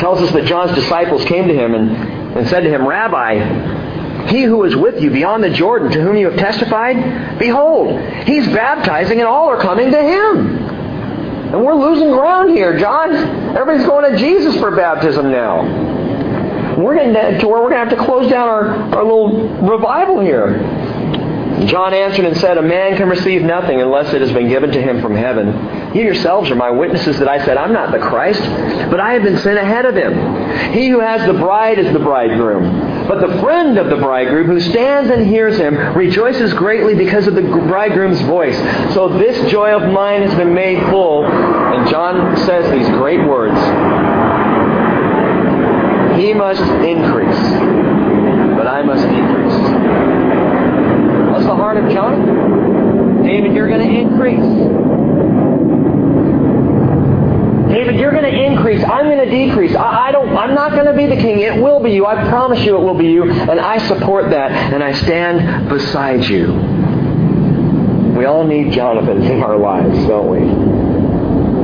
[0.00, 1.90] tells us that John's disciples came to him and,
[2.36, 6.16] and said to him, Rabbi, he who is with you beyond the Jordan, to whom
[6.16, 10.69] you have testified, behold, he's baptizing, and all are coming to him.
[11.52, 13.12] And we're losing ground here, John.
[13.56, 16.78] Everybody's going to Jesus for baptism now.
[16.78, 20.20] We're getting to where we're going to have to close down our, our little revival
[20.20, 20.58] here.
[21.66, 24.80] John answered and said, A man can receive nothing unless it has been given to
[24.80, 25.94] him from heaven.
[25.94, 28.40] You yourselves are my witnesses that I said, I'm not the Christ,
[28.90, 30.72] but I have been sent ahead of him.
[30.72, 33.08] He who has the bride is the bridegroom.
[33.08, 37.34] But the friend of the bridegroom who stands and hears him rejoices greatly because of
[37.34, 38.56] the bridegroom's voice.
[38.94, 41.24] So this joy of mine has been made full.
[41.74, 43.58] And John says these great words.
[46.20, 47.40] He must increase,
[48.56, 50.10] but I must decrease
[51.30, 53.22] What's the heart of Jonathan.
[53.22, 54.44] David, you're going to increase.
[57.72, 58.84] David, you're going to increase.
[58.84, 59.74] I'm going to decrease.
[59.74, 60.36] I, I, don't.
[60.36, 61.38] I'm not going to be the king.
[61.38, 62.04] It will be you.
[62.04, 66.28] I promise you, it will be you, and I support that, and I stand beside
[66.28, 66.52] you.
[68.18, 70.89] We all need Jonathan in our lives, don't we?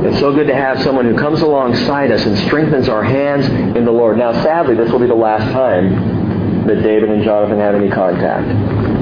[0.05, 3.85] It's so good to have someone who comes alongside us and strengthens our hands in
[3.85, 4.17] the Lord.
[4.17, 8.97] Now, sadly, this will be the last time that David and Jonathan have any contact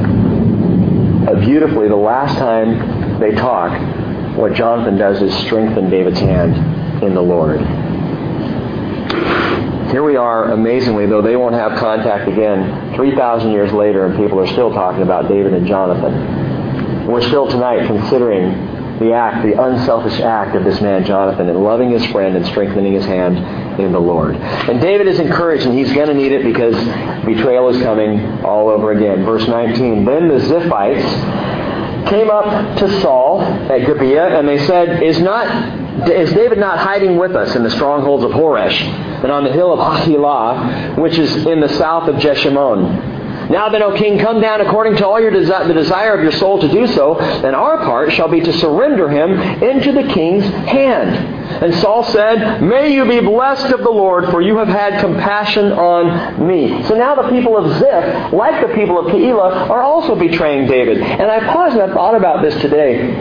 [1.28, 3.72] uh, beautifully the last time they talk,
[4.38, 7.60] what Jonathan does is strengthen David's hand in the Lord.
[9.90, 14.40] Here we are, amazingly, though they won't have contact again 3,000 years later, and people
[14.40, 17.08] are still talking about David and Jonathan.
[17.08, 21.92] We're still tonight considering the act, the unselfish act of this man Jonathan in loving
[21.92, 23.38] his friend and strengthening his hand
[23.80, 24.36] in the Lord.
[24.36, 26.76] And David is encouraged, and he's going to need it because
[27.26, 29.26] betrayal is coming all over again.
[29.26, 30.06] Verse 19.
[30.06, 36.30] Then the Ziphites came up to Saul at Gibeah, and they said, Is not is
[36.34, 38.82] David not hiding with us in the strongholds of Horesh
[39.24, 43.15] and on the hill of Hachilah, which is in the south of Jeshimon?
[43.50, 46.32] Now then, O king, come down according to all your desi- the desire of your
[46.32, 50.46] soul to do so, and our part shall be to surrender him into the king's
[50.46, 51.44] hand.
[51.64, 55.72] And Saul said, May you be blessed of the Lord, for you have had compassion
[55.74, 56.84] on me.
[56.86, 60.98] So now the people of Ziph, like the people of Keilah, are also betraying David.
[61.02, 63.14] And I paused and I thought about this today.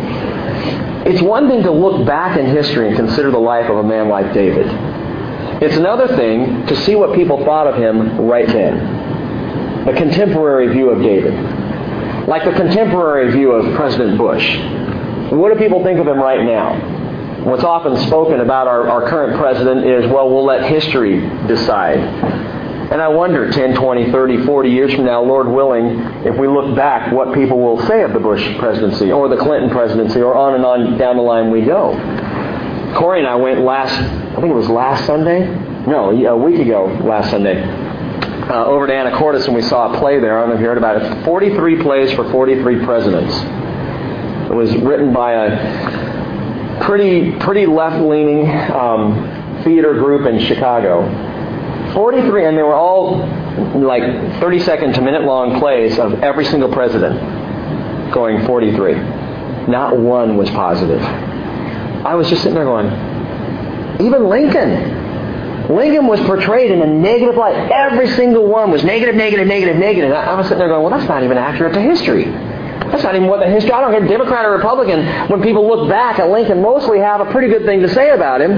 [1.06, 4.08] It's one thing to look back in history and consider the life of a man
[4.08, 4.66] like David.
[5.62, 9.13] It's another thing to see what people thought of him right then
[9.86, 11.34] a contemporary view of David,
[12.26, 14.56] like the contemporary view of President Bush.
[15.30, 17.44] What do people think of him right now?
[17.44, 21.98] What's often spoken about our, our current president is, well, we'll let history decide.
[21.98, 26.74] And I wonder 10, 20, 30, 40 years from now, Lord willing, if we look
[26.74, 30.54] back, what people will say of the Bush presidency or the Clinton presidency or on
[30.54, 31.92] and on down the line we go.
[32.96, 35.46] Corey and I went last, I think it was last Sunday?
[35.86, 37.83] No, a week ago last Sunday
[38.50, 40.38] uh, over to Anacortes and we saw a play there.
[40.38, 41.24] I don't know if you heard about it.
[41.24, 43.34] 43 plays for 43 presidents.
[44.50, 51.32] It was written by a pretty pretty left-leaning um, theater group in Chicago.
[51.94, 53.18] 43, and they were all
[53.80, 54.02] like
[54.40, 58.94] 30 second to minute long plays of every single president going 43.
[59.68, 61.00] Not one was positive.
[61.00, 62.86] I was just sitting there going,
[64.00, 65.03] even Lincoln.
[65.68, 67.54] Lincoln was portrayed in a negative light.
[67.70, 70.12] Every single one was negative, negative, negative, negative.
[70.12, 72.24] I was sitting there going, well, that's not even accurate to history.
[72.24, 73.72] That's not even what the history.
[73.72, 75.04] I don't care, Democrat or Republican.
[75.28, 78.40] When people look back at Lincoln, mostly have a pretty good thing to say about
[78.40, 78.52] him.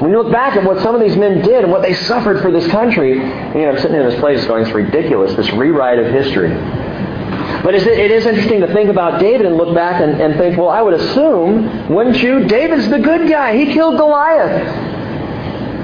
[0.00, 2.40] When you look back at what some of these men did and what they suffered
[2.40, 5.98] for this country, you know, I'm sitting in this place going, it's ridiculous, this rewrite
[5.98, 6.50] of history.
[7.62, 10.70] But it is interesting to think about David and look back and, and think, well,
[10.70, 12.44] I would assume, wouldn't you?
[12.44, 13.56] David's the good guy.
[13.56, 14.89] He killed Goliath.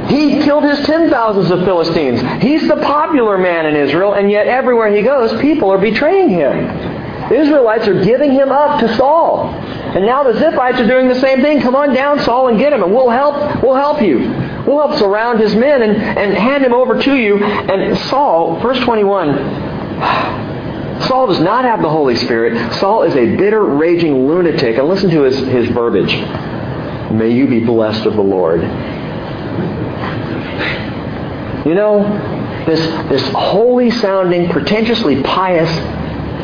[0.09, 2.21] He killed his ten thousands of Philistines.
[2.43, 6.67] He's the popular man in Israel, and yet everywhere he goes, people are betraying him.
[7.29, 9.49] The Israelites are giving him up to Saul.
[9.49, 11.61] And now the Ziphites are doing the same thing.
[11.61, 14.19] Come on down, Saul, and get him, and we'll help, we'll help you.
[14.65, 17.43] We'll help surround his men and, and hand him over to you.
[17.43, 22.75] And Saul, verse 21, Saul does not have the Holy Spirit.
[22.75, 24.77] Saul is a bitter, raging lunatic.
[24.77, 26.15] And listen to his, his verbiage.
[27.11, 28.61] May you be blessed of the Lord.
[31.67, 32.03] You know,
[32.67, 35.71] this, this holy sounding, pretentiously pious,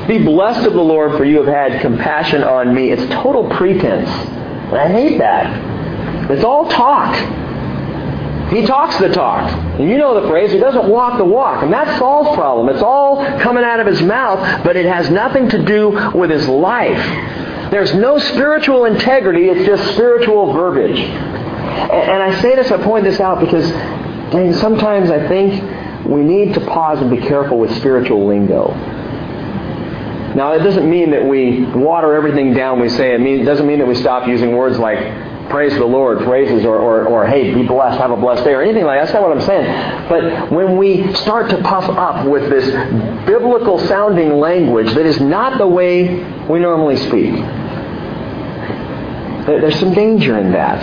[0.08, 2.90] be blessed of the Lord for you have had compassion on me.
[2.90, 4.08] It's total pretense.
[4.08, 6.30] And I hate that.
[6.30, 7.14] It's all talk.
[8.52, 9.50] He talks the talk.
[9.78, 11.62] And you know the phrase, he doesn't walk the walk.
[11.62, 12.68] And that's Saul's problem.
[12.68, 16.46] It's all coming out of his mouth, but it has nothing to do with his
[16.48, 17.00] life.
[17.70, 21.00] There's no spiritual integrity, it's just spiritual verbiage.
[21.72, 23.68] And I say this, I point this out because
[24.60, 28.72] sometimes I think we need to pause and be careful with spiritual lingo.
[30.34, 33.14] Now, it doesn't mean that we water everything down we say.
[33.14, 34.98] It doesn't mean that we stop using words like
[35.50, 38.62] praise the Lord, praises, or, or, or hey, be blessed, have a blessed day, or
[38.62, 39.04] anything like that.
[39.06, 40.08] That's not what I'm saying.
[40.08, 42.64] But when we start to puff up with this
[43.26, 47.34] biblical sounding language that is not the way we normally speak,
[49.44, 50.80] there's some danger in that.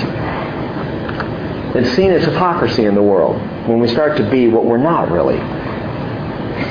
[1.75, 3.35] It's seen as hypocrisy in the world
[3.67, 5.37] when we start to be what we're not really.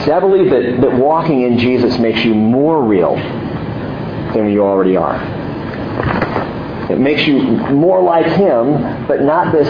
[0.05, 3.15] See, I believe that, that walking in Jesus makes you more real
[4.35, 5.17] than you already are.
[6.91, 9.69] It makes you more like Him, but not this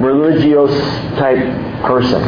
[0.00, 0.70] religious
[1.18, 1.38] type
[1.82, 2.22] person.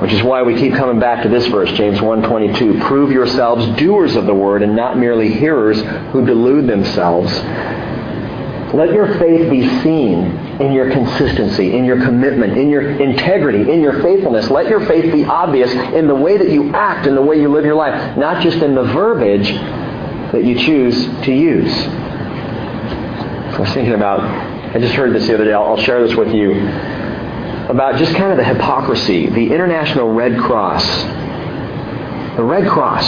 [0.00, 2.80] Which is why we keep coming back to this verse, James 1.22.
[2.86, 5.80] Prove yourselves doers of the word and not merely hearers
[6.10, 7.30] who delude themselves.
[8.74, 10.24] Let your faith be seen
[10.60, 14.50] in your consistency, in your commitment, in your integrity, in your faithfulness.
[14.50, 17.48] Let your faith be obvious in the way that you act, in the way you
[17.48, 19.48] live your life, not just in the verbiage
[20.32, 21.72] that you choose to use.
[21.72, 24.20] I was thinking about,
[24.74, 26.52] I just heard this the other day, I'll, I'll share this with you,
[27.68, 29.28] about just kind of the hypocrisy.
[29.28, 30.86] The International Red Cross.
[32.36, 33.04] The Red Cross.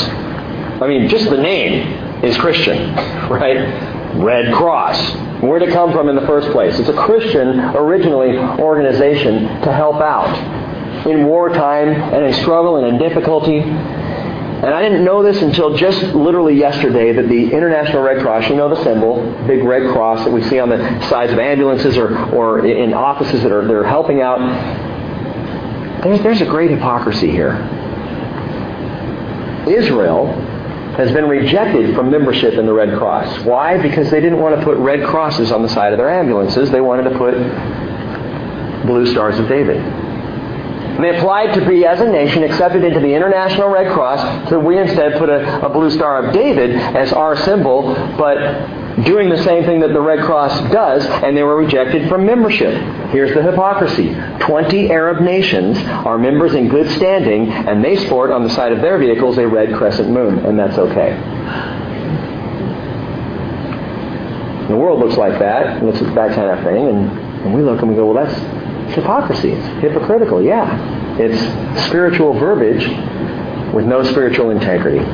[0.82, 2.94] I mean, just the name is Christian,
[3.30, 4.14] right?
[4.16, 4.98] Red Cross.
[5.46, 6.78] Where'd it come from in the first place?
[6.78, 12.98] It's a Christian, originally, organization to help out in wartime and in struggle and in
[12.98, 13.58] difficulty.
[13.58, 18.56] And I didn't know this until just literally yesterday that the International Red Cross, you
[18.56, 22.16] know the symbol, big red cross that we see on the sides of ambulances or,
[22.32, 24.38] or in offices that are, that are helping out.
[26.02, 27.56] There's, there's a great hypocrisy here.
[29.68, 30.28] Israel
[30.96, 33.44] has been rejected from membership in the Red Cross.
[33.44, 33.80] Why?
[33.80, 36.70] Because they didn't want to put red crosses on the side of their ambulances.
[36.70, 37.34] They wanted to put
[38.86, 39.82] blue stars of David.
[41.00, 44.78] They applied to be, as a nation, accepted into the International Red Cross, so we
[44.78, 48.36] instead put a, a blue Star of David as our symbol, but
[49.02, 52.74] doing the same thing that the Red Cross does, and they were rejected from membership.
[53.10, 58.44] Here's the hypocrisy 20 Arab nations are members in good standing, and they sport on
[58.44, 61.18] the side of their vehicles a red crescent moon, and that's okay.
[64.68, 67.10] The world looks like that, looks at that kind of thing, and,
[67.44, 69.50] and we look and we go, well, that's hypocrisy.
[69.50, 71.18] It's hypocritical, yeah.
[71.18, 71.38] It's
[71.86, 72.86] spiritual verbiage
[73.74, 75.04] with no spiritual integrity.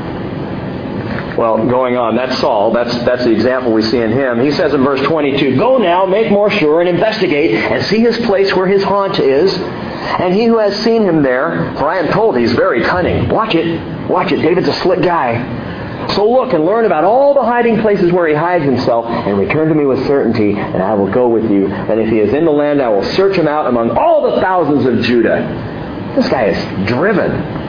[1.36, 2.72] Well, going on, that's Saul.
[2.72, 4.40] That's, that's the example we see in him.
[4.40, 8.16] He says in verse 22, Go now, make more sure, and investigate, and see his
[8.26, 9.56] place where his haunt is.
[9.56, 13.28] And he who has seen him there, for I am told he's very cunning.
[13.28, 14.08] Watch it.
[14.08, 14.42] Watch it.
[14.42, 15.68] David's a slick guy.
[16.14, 19.68] So look and learn about all the hiding places where he hides himself, and return
[19.68, 21.68] to me with certainty, and I will go with you.
[21.68, 24.40] And if he is in the land, I will search him out among all the
[24.40, 26.12] thousands of Judah.
[26.16, 27.59] This guy is driven.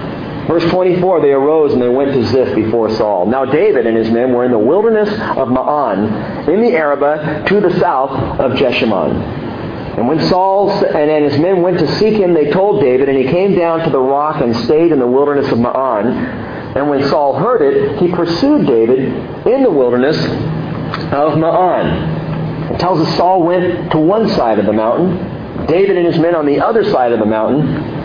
[0.52, 3.26] Verse 24, they arose and they went to Ziph before Saul.
[3.26, 7.62] Now David and his men were in the wilderness of Maon, in the Arabah, to
[7.62, 9.16] the south of Jeshimon.
[9.98, 13.24] And when Saul and his men went to seek him, they told David, and he
[13.24, 16.08] came down to the rock and stayed in the wilderness of Maon.
[16.08, 19.00] And when Saul heard it, he pursued David
[19.48, 20.18] in the wilderness
[21.14, 22.74] of Maon.
[22.74, 26.36] It tells us Saul went to one side of the mountain, David and his men
[26.36, 28.01] on the other side of the mountain,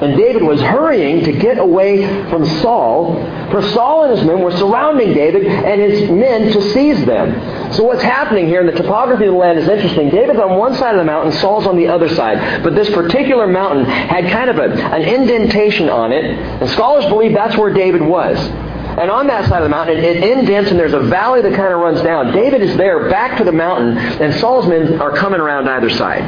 [0.00, 3.14] and David was hurrying to get away from Saul,
[3.50, 7.72] for Saul and his men were surrounding David and his men to seize them.
[7.74, 10.08] So what's happening here, and the topography of the land is interesting.
[10.08, 12.62] David's on one side of the mountain, Saul's on the other side.
[12.62, 17.34] But this particular mountain had kind of a, an indentation on it, and scholars believe
[17.34, 18.38] that's where David was.
[18.38, 21.54] And on that side of the mountain, it, it indents and there's a valley that
[21.54, 22.32] kind of runs down.
[22.32, 26.22] David is there, back to the mountain, and Saul's men are coming around either side.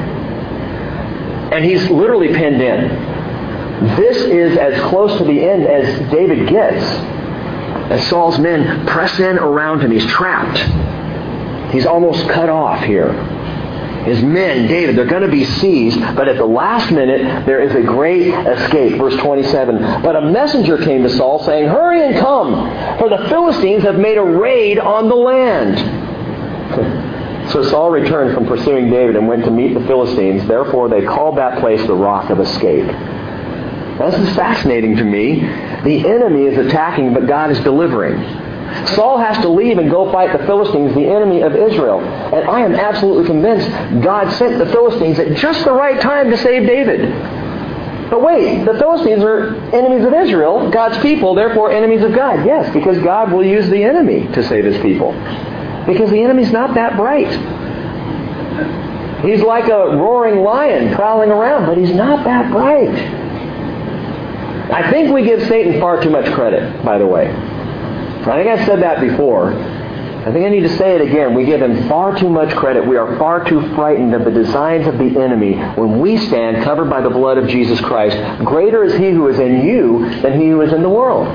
[1.52, 3.11] And he's literally pinned in.
[3.96, 6.84] This is as close to the end as David gets.
[7.90, 10.58] As Saul's men press in around him, he's trapped.
[11.72, 13.12] He's almost cut off here.
[14.04, 17.72] His men, David, they're going to be seized, but at the last minute, there is
[17.74, 18.98] a great escape.
[18.98, 20.02] Verse 27.
[20.02, 24.18] But a messenger came to Saul saying, Hurry and come, for the Philistines have made
[24.18, 25.78] a raid on the land.
[27.52, 30.48] so Saul returned from pursuing David and went to meet the Philistines.
[30.48, 32.90] Therefore, they called that place the Rock of Escape.
[33.98, 35.40] This is fascinating to me.
[35.40, 38.20] The enemy is attacking, but God is delivering.
[38.94, 42.00] Saul has to leave and go fight the Philistines, the enemy of Israel.
[42.00, 43.68] And I am absolutely convinced
[44.02, 47.10] God sent the Philistines at just the right time to save David.
[48.10, 52.44] But wait, the Philistines are enemies of Israel, God's people, therefore enemies of God.
[52.44, 55.12] Yes, because God will use the enemy to save his people.
[55.86, 57.30] Because the enemy's not that bright.
[59.24, 63.21] He's like a roaring lion prowling around, but he's not that bright.
[64.72, 67.28] I think we give Satan far too much credit, by the way.
[67.28, 69.52] I think I said that before.
[69.52, 71.34] I think I need to say it again.
[71.34, 72.86] We give him far too much credit.
[72.86, 76.88] We are far too frightened of the designs of the enemy when we stand covered
[76.88, 78.16] by the blood of Jesus Christ.
[78.44, 81.26] Greater is he who is in you than he who is in the world.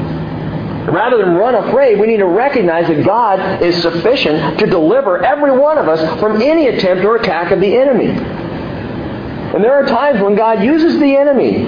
[0.87, 5.51] Rather than run afraid, we need to recognize that God is sufficient to deliver every
[5.51, 8.07] one of us from any attempt or attack of the enemy.
[8.07, 11.65] And there are times when God uses the enemy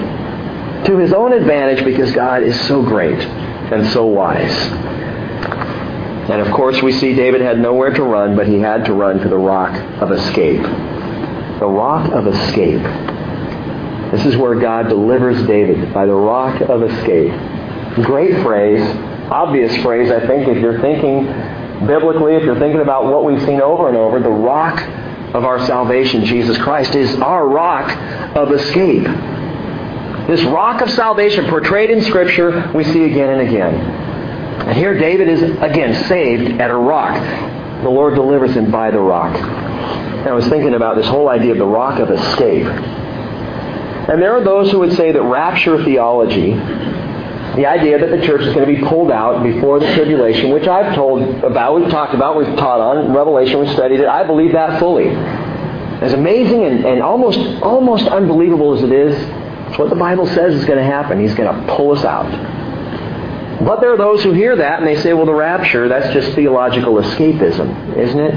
[0.85, 4.55] to his own advantage because God is so great and so wise.
[6.29, 9.19] And of course, we see David had nowhere to run, but he had to run
[9.19, 10.61] to the rock of escape.
[10.61, 12.83] The rock of escape.
[14.11, 17.33] This is where God delivers David, by the rock of escape.
[18.05, 18.81] Great phrase,
[19.29, 21.25] obvious phrase, I think, if you're thinking
[21.85, 24.81] biblically, if you're thinking about what we've seen over and over, the rock
[25.33, 27.89] of our salvation, Jesus Christ, is our rock
[28.35, 29.07] of escape.
[30.29, 33.73] This rock of salvation portrayed in Scripture, we see again and again.
[33.73, 37.19] And here David is again saved at a rock.
[37.81, 39.35] The Lord delivers him by the rock.
[39.35, 42.67] And I was thinking about this whole idea of the rock of escape.
[42.67, 48.41] And there are those who would say that rapture theology, the idea that the church
[48.41, 52.13] is going to be pulled out before the tribulation, which I've told about, we've talked
[52.13, 55.07] about, we've taught on, Revelation, we've studied it, I believe that fully.
[55.07, 59.38] As amazing and, and almost almost unbelievable as it is,
[59.69, 61.19] it's what the Bible says is going to happen.
[61.19, 62.29] He's going to pull us out.
[63.65, 66.33] But there are those who hear that and they say, well, the rapture, that's just
[66.33, 68.33] theological escapism, isn't it?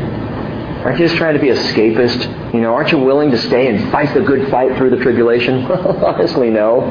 [0.85, 2.53] Aren't you just trying to be escapist?
[2.53, 5.65] You know, aren't you willing to stay and fight the good fight through the tribulation?
[5.71, 6.81] Honestly, no.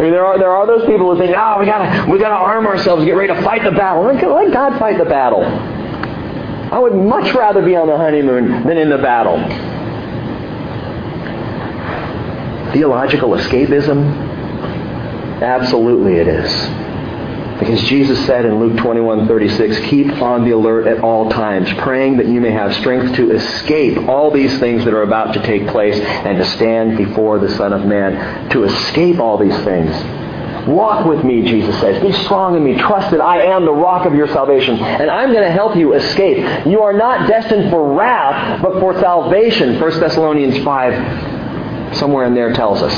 [0.00, 2.34] I mean, there are there are those people who think, oh, we gotta we gotta
[2.34, 4.02] arm ourselves, get ready to fight the battle.
[4.02, 5.44] Let God fight the battle.
[5.44, 9.38] I would much rather be on the honeymoon than in the battle.
[12.72, 14.04] Theological escapism?
[15.42, 16.50] Absolutely it is.
[17.58, 22.26] Because Jesus said in Luke 21:36, "Keep on the alert at all times, praying that
[22.26, 26.00] you may have strength to escape all these things that are about to take place
[26.00, 29.90] and to stand before the Son of Man, to escape all these things."
[30.66, 32.00] Walk with me, Jesus says.
[32.02, 32.76] Be strong in me.
[32.76, 35.94] Trust that I am the rock of your salvation, and I'm going to help you
[35.94, 36.46] escape.
[36.66, 39.78] You are not destined for wrath, but for salvation.
[39.78, 40.94] 1 Thessalonians 5
[41.94, 42.94] somewhere in there tells us.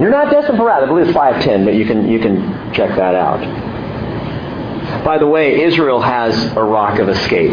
[0.00, 0.82] You're not destined for wrath.
[0.82, 3.40] I believe it's 510, but you can, you can check that out.
[5.04, 7.52] By the way, Israel has a rock of escape.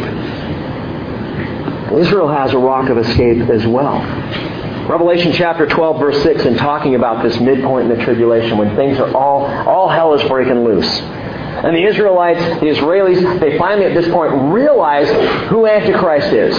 [1.94, 4.00] Israel has a rock of escape as well.
[4.88, 8.98] Revelation chapter 12, verse 6, in talking about this midpoint in the tribulation, when things
[8.98, 10.90] are all, all hell is breaking loose.
[10.90, 15.08] And the Israelites, the Israelis, they finally at this point realize
[15.50, 16.56] who Antichrist is.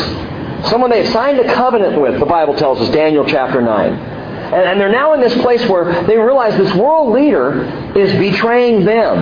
[0.68, 3.92] Someone they've signed a covenant with, the Bible tells us, Daniel chapter 9.
[3.92, 7.62] And, they're now in this place where they realize this world leader
[7.96, 9.18] is betraying them.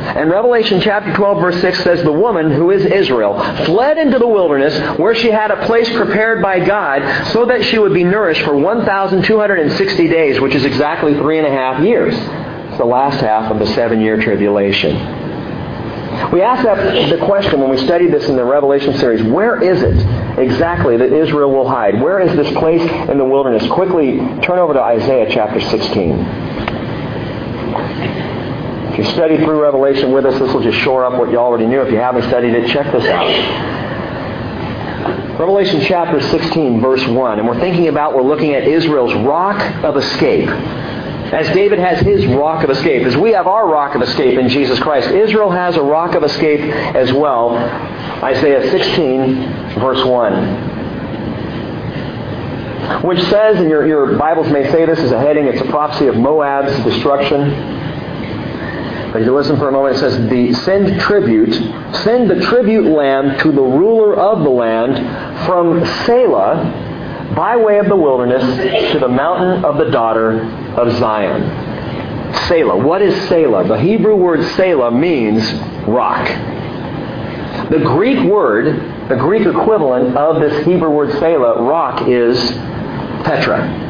[0.00, 4.26] And Revelation chapter 12 verse 6 says the woman, who is Israel, fled into the
[4.26, 8.42] wilderness where she had a place prepared by God so that she would be nourished
[8.42, 12.14] for 1,260 days, which is exactly three and a half years.
[12.14, 15.19] It's the last half of the seven-year tribulation.
[16.32, 19.82] We asked that the question when we studied this in the Revelation series, where is
[19.82, 22.00] it exactly that Israel will hide?
[22.00, 23.66] Where is this place in the wilderness?
[23.72, 26.10] Quickly turn over to Isaiah chapter 16.
[28.92, 31.66] If you studied through Revelation with us, this will just shore up what you already
[31.66, 31.80] knew.
[31.80, 33.26] If you haven't studied it, check this out.
[35.40, 37.38] Revelation chapter 16, verse 1.
[37.38, 40.48] And we're thinking about, we're looking at Israel's rock of escape.
[41.32, 44.48] As David has his rock of escape, as we have our rock of escape in
[44.48, 47.50] Jesus Christ, Israel has a rock of escape as well.
[48.22, 50.80] Isaiah 16, verse 1.
[53.04, 56.08] Which says, and your, your Bibles may say this as a heading, it's a prophecy
[56.08, 57.50] of Moab's destruction.
[59.12, 61.54] But if you listen for a moment, it says, the, send tribute,
[62.02, 66.88] send the tribute lamb to the ruler of the land from Selah
[67.34, 68.42] by way of the wilderness
[68.92, 70.40] to the mountain of the daughter
[70.76, 71.70] of Zion.
[72.46, 72.76] Selah.
[72.76, 73.66] What is Selah?
[73.66, 75.52] The Hebrew word Selah means
[75.86, 76.26] rock.
[77.70, 82.38] The Greek word, the Greek equivalent of this Hebrew word Selah, rock, is
[83.24, 83.88] Petra.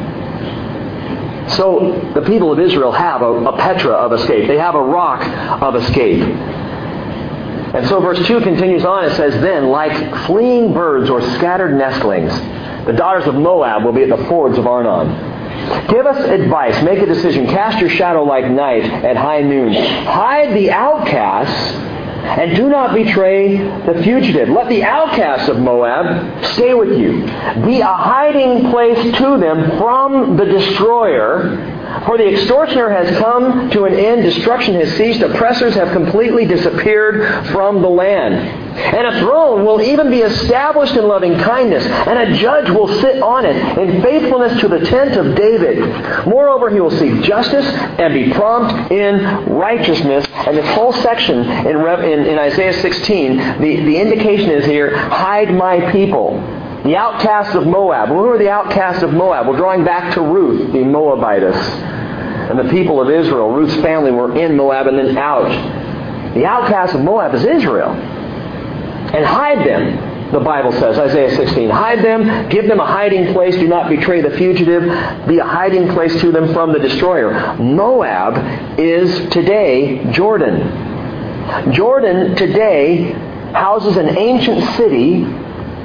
[1.57, 4.47] So the people of Israel have a, a, Petra of escape.
[4.47, 5.21] They have a rock
[5.61, 6.21] of escape.
[7.73, 9.05] And so verse 2 continues on.
[9.05, 12.31] It says, Then, like fleeing birds or scattered nestlings,
[12.85, 15.87] the daughters of Moab will be at the fords of Arnon.
[15.87, 16.81] Give us advice.
[16.83, 17.45] Make a decision.
[17.47, 19.73] Cast your shadow like night at high noon.
[19.73, 21.75] Hide the outcasts
[22.21, 24.49] and do not betray the fugitive.
[24.49, 27.25] Let the outcasts of Moab stay with you.
[27.65, 31.79] Be a hiding place to them from the destroyer.
[32.05, 37.47] For the extortioner has come to an end, destruction has ceased, oppressors have completely disappeared
[37.47, 38.33] from the land.
[38.35, 43.21] And a throne will even be established in loving kindness, and a judge will sit
[43.21, 45.79] on it in faithfulness to the tent of David.
[46.25, 50.25] Moreover, he will seek justice and be prompt in righteousness.
[50.33, 55.53] And this whole section in, in, in Isaiah 16, the, the indication is here, hide
[55.53, 56.60] my people.
[56.83, 58.09] The outcasts of Moab.
[58.09, 59.47] Who are the outcasts of Moab?
[59.47, 61.55] We're drawing back to Ruth, the Moabitess.
[61.55, 66.33] And the people of Israel, Ruth's family were in Moab and then out.
[66.33, 67.95] The outcast of Moab is Israel
[69.13, 71.69] and hide them, the Bible says, Isaiah 16.
[71.69, 74.83] Hide them, give them a hiding place, do not betray the fugitive,
[75.27, 77.55] be a hiding place to them from the destroyer.
[77.57, 81.73] Moab is today Jordan.
[81.73, 83.11] Jordan today
[83.51, 85.25] houses an ancient city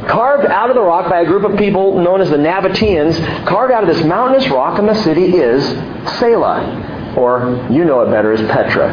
[0.08, 3.72] carved out of the rock by a group of people known as the Nabateans, carved
[3.72, 5.64] out of this mountainous rock, and the city is
[6.18, 8.92] Selah, or you know it better as Petra.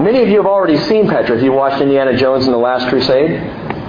[0.00, 2.88] Many of you have already seen Petra if you watched Indiana Jones in The Last
[2.88, 3.30] Crusade.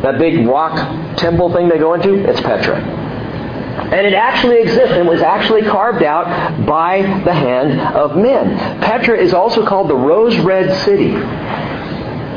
[0.01, 2.77] That big rock temple thing they go into, it's Petra.
[2.79, 8.57] And it actually exists and was actually carved out by the hand of men.
[8.81, 11.11] Petra is also called the Rose Red City.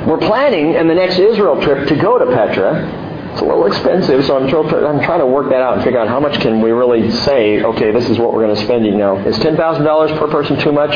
[0.06, 3.01] We're planning in the next Israel trip to go to Petra
[3.32, 6.06] it's a little expensive, so I'm, I'm trying to work that out and figure out
[6.06, 8.84] how much can we really say, okay, this is what we're going to spend.
[8.84, 10.90] You know, is $10,000 per person too much?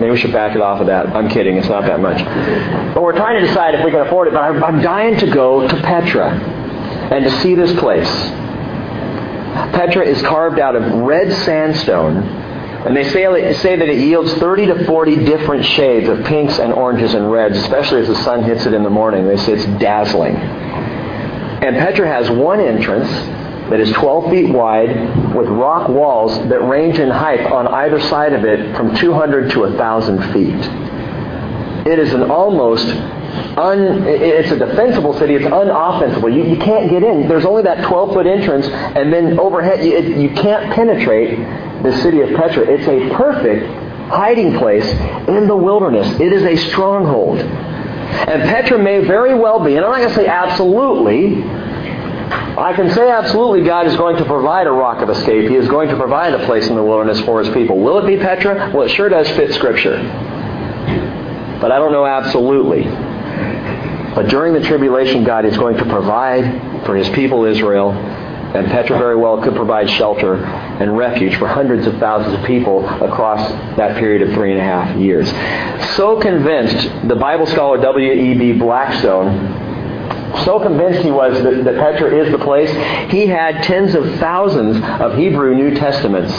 [0.00, 1.06] Maybe we should back it off of that.
[1.14, 1.56] I'm kidding.
[1.56, 2.18] It's not that much.
[2.94, 4.34] But we're trying to decide if we can afford it.
[4.34, 8.10] But I'm, I'm dying to go to Petra and to see this place.
[9.72, 12.16] Petra is carved out of red sandstone
[12.86, 16.72] and they say, say that it yields 30 to 40 different shades of pinks and
[16.72, 19.28] oranges and reds, especially as the sun hits it in the morning.
[19.28, 20.34] They say it's dazzling.
[21.62, 23.08] And Petra has one entrance
[23.70, 28.32] that is 12 feet wide with rock walls that range in height on either side
[28.32, 31.86] of it from 200 to 1,000 feet.
[31.86, 35.34] It is an almost un, it's a defensible city.
[35.34, 36.34] It's unoffensible.
[36.34, 37.28] You, you can't get in.
[37.28, 41.38] There's only that 12 foot entrance, and then overhead, you, it, you can't penetrate
[41.82, 42.64] the city of Petra.
[42.64, 43.66] It's a perfect
[44.10, 44.86] hiding place
[45.28, 46.08] in the wilderness.
[46.20, 47.38] It is a stronghold.
[48.10, 51.42] And Petra may very well be, and I'm not going to say absolutely,
[52.58, 55.48] I can say absolutely God is going to provide a rock of escape.
[55.48, 57.78] He is going to provide a place in the wilderness for his people.
[57.78, 58.70] Will it be Petra?
[58.72, 59.96] Well, it sure does fit Scripture.
[61.60, 62.84] But I don't know absolutely.
[64.14, 67.92] But during the tribulation, God is going to provide for his people Israel
[68.54, 72.86] and Petra very well could provide shelter and refuge for hundreds of thousands of people
[73.02, 75.30] across that period of three and a half years.
[75.96, 78.52] So convinced, the Bible scholar W.E.B.
[78.58, 79.68] Blackstone,
[80.44, 82.70] so convinced he was that, that Petra is the place,
[83.10, 86.32] he had tens of thousands of Hebrew New Testaments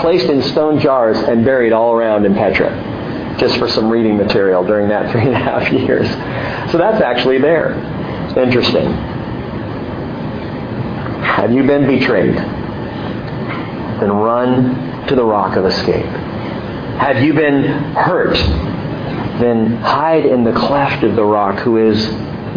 [0.00, 3.36] placed in stone jars and buried all around in Petra.
[3.38, 6.08] just for some reading material during that three and a half years.
[6.70, 7.74] So that's actually there.
[8.36, 9.13] Interesting.
[11.34, 12.36] Have you been betrayed?
[12.36, 16.06] Then run to the rock of escape.
[16.06, 17.64] Have you been
[17.94, 18.36] hurt?
[19.40, 22.06] Then hide in the cleft of the rock who is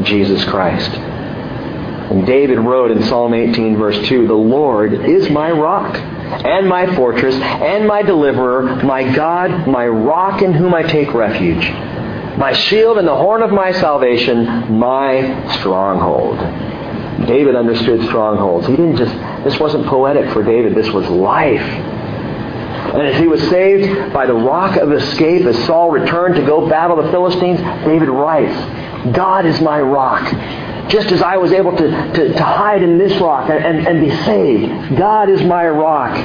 [0.06, 0.92] Jesus Christ.
[0.92, 6.96] And David wrote in Psalm 18, verse 2, The Lord is my rock and my
[6.96, 11.68] fortress and my deliverer, my God, my rock in whom I take refuge,
[12.38, 16.38] my shield and the horn of my salvation, my stronghold.
[17.28, 18.68] David understood strongholds.
[18.68, 19.14] He didn't just,
[19.44, 21.62] this wasn't poetic for David, this was life.
[21.62, 26.70] And as he was saved by the rock of escape, as Saul returned to go
[26.70, 28.56] battle the Philistines, David writes,
[29.16, 30.24] God is my rock
[30.90, 34.02] just as I was able to, to, to hide in this rock and, and, and
[34.02, 34.98] be saved.
[34.98, 36.16] God is my rock.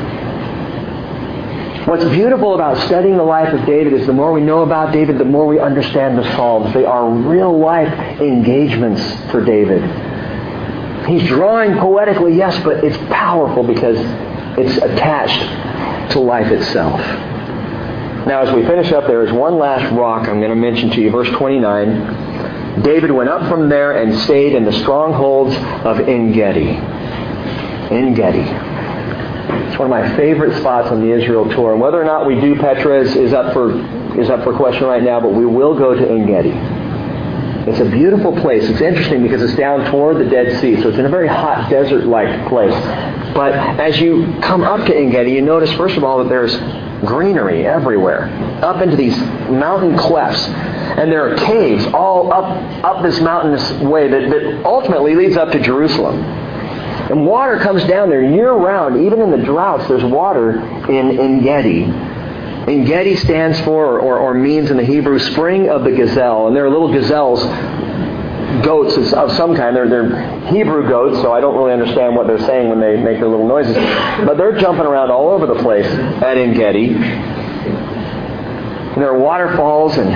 [1.86, 5.18] What's beautiful about studying the life of David is the more we know about David,
[5.18, 6.72] the more we understand the Psalms.
[6.72, 9.82] They are real life engagements for David.
[11.07, 13.96] He's drawing poetically, yes, but it's powerful because
[14.59, 17.00] it's attached to life itself.
[18.26, 21.00] Now, as we finish up, there is one last rock I'm going to mention to
[21.00, 21.11] you.
[21.11, 22.82] Verse 29.
[22.82, 26.68] David went up from there and stayed in the strongholds of En-gedi.
[27.90, 28.44] En-gedi.
[29.68, 31.72] It's one of my favorite spots on the Israel tour.
[31.72, 33.72] And whether or not we do Petra is, is, up for
[34.18, 36.53] is up for question right now, but we will go to En-gedi.
[37.64, 38.64] It's a beautiful place.
[38.64, 41.70] It's interesting because it's down toward the Dead Sea, so it's in a very hot
[41.70, 42.74] desert-like place.
[43.34, 46.56] But as you come up to En-gedi, you notice first of all that there's
[47.06, 48.28] greenery everywhere,
[48.64, 49.16] up into these
[49.48, 50.44] mountain clefts.
[50.44, 55.52] And there are caves all up, up this mountainous way that, that ultimately leads up
[55.52, 56.20] to Jerusalem.
[56.22, 59.04] And water comes down there year round.
[59.04, 60.58] Even in the droughts, there's water
[60.90, 61.84] in En-gedi.
[62.68, 66.46] En-gedi stands for, or, or means in the Hebrew, spring of the gazelle.
[66.46, 67.42] And there are little gazelles
[68.62, 69.74] goats of some kind.
[69.74, 73.18] They're, they're Hebrew goats, so I don't really understand what they're saying when they make
[73.18, 73.74] their little noises.
[73.74, 76.94] But they're jumping around all over the place at En-gedi.
[78.92, 80.10] And there are waterfalls, and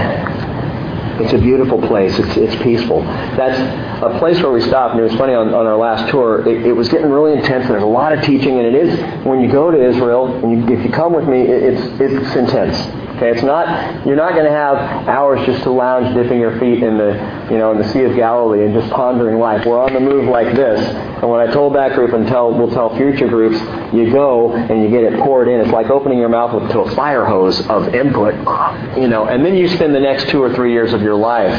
[1.21, 2.19] it's a beautiful place.
[2.19, 3.03] It's, it's peaceful.
[3.03, 3.59] That's
[4.03, 6.47] a place where we stopped, and it was funny on, on our last tour.
[6.47, 7.69] It, it was getting really intense.
[7.69, 10.77] There's a lot of teaching, and it is when you go to Israel, and you,
[10.77, 13.07] if you come with me, it, it's it's intense.
[13.17, 14.77] Okay, it's not you're not going to have
[15.09, 17.15] hours just to lounge, dipping your feet in the
[17.51, 19.65] you know in the Sea of Galilee and just pondering life.
[19.65, 20.81] We're on the move like this.
[20.81, 23.57] And when I told that group and tell we'll tell future groups,
[23.97, 25.61] you go and you get it poured in.
[25.61, 28.35] It's like opening your mouth to a fire hose of input,
[28.97, 31.55] you know, and then you spend the next two or three years of your life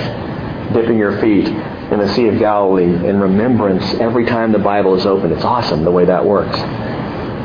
[0.73, 5.05] dipping your feet in the Sea of Galilee in remembrance every time the Bible is
[5.05, 5.31] open.
[5.31, 6.57] It's awesome the way that works.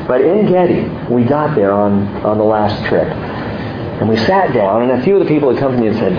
[0.09, 3.07] But En-gedi, we got there on, on the last trip.
[3.07, 5.97] And we sat down, and a few of the people had come to me and
[5.97, 6.13] said,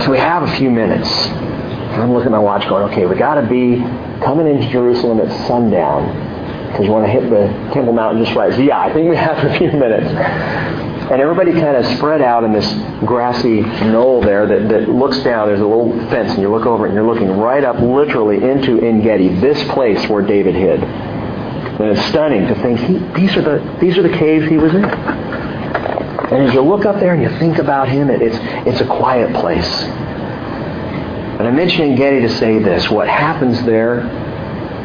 [0.00, 1.08] Can we have a few minutes?
[1.08, 3.76] And I'm looking at my watch going, okay, we got to be
[4.22, 6.29] coming into Jerusalem at sundown
[6.70, 8.52] because we want to hit the Temple Mountain just right.
[8.54, 10.06] So yeah, I think we have a few minutes.
[11.10, 12.72] And everybody kind of spread out in this
[13.04, 15.48] grassy knoll there that, that looks down.
[15.48, 18.36] There's a little fence, and you look over it, and you're looking right up literally
[18.48, 20.80] into En-gedi, this place where David hid.
[20.80, 24.72] And it's stunning to think he, these are the these are the caves he was
[24.72, 24.84] in.
[24.84, 28.36] And as you look up there and you think about him, it, it's,
[28.68, 29.82] it's a quiet place.
[31.40, 32.88] And I mention En-gedi to say this.
[32.88, 34.02] What happens there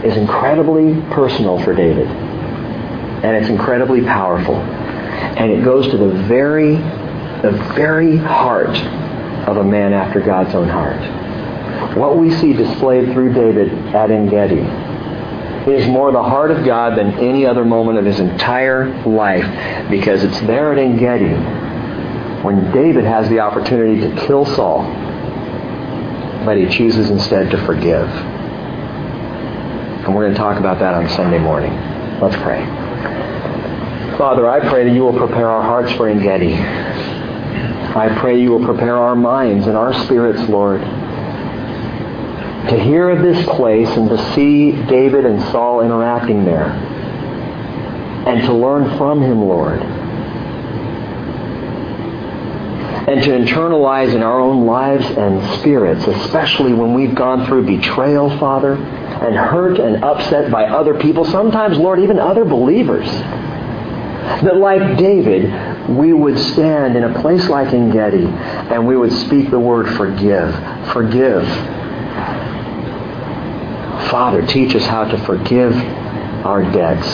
[0.05, 2.07] is incredibly personal for David.
[2.07, 4.55] And it's incredibly powerful.
[4.55, 8.77] And it goes to the very, the very heart
[9.47, 11.97] of a man after God's own heart.
[11.97, 14.61] What we see displayed through David at En-gedi
[15.71, 20.23] is more the heart of God than any other moment of his entire life because
[20.23, 21.33] it's there at En-gedi
[22.43, 24.83] when David has the opportunity to kill Saul,
[26.45, 28.07] but he chooses instead to forgive.
[30.05, 31.73] And we're going to talk about that on Sunday morning.
[32.21, 32.63] Let's pray.
[34.17, 36.53] Father, I pray that you will prepare our hearts for En-gedi.
[36.53, 40.81] I pray you will prepare our minds and our spirits, Lord,
[42.69, 46.69] to hear of this place and to see David and Saul interacting there
[48.27, 49.81] and to learn from him, Lord.
[53.07, 58.29] And to internalize in our own lives and spirits, especially when we've gone through betrayal,
[58.39, 58.77] Father,
[59.21, 63.07] and hurt and upset by other people, sometimes, Lord, even other believers.
[64.41, 69.51] That like David, we would stand in a place like En-gedi and we would speak
[69.51, 70.53] the word forgive.
[70.91, 71.45] Forgive
[74.09, 75.75] Father, teach us how to forgive
[76.45, 77.05] our debts.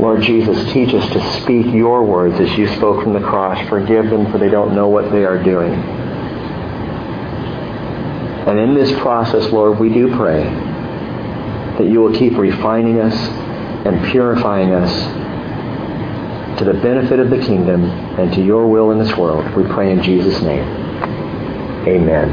[0.00, 3.68] Lord Jesus, teach us to speak your words as you spoke from the cross.
[3.68, 5.74] Forgive them for they don't know what they are doing.
[8.46, 10.44] And in this process, Lord, we do pray
[11.78, 13.14] that you will keep refining us
[13.84, 14.90] and purifying us
[16.58, 19.44] to the benefit of the kingdom and to your will in this world.
[19.56, 20.64] We pray in Jesus' name.
[21.86, 22.30] Amen.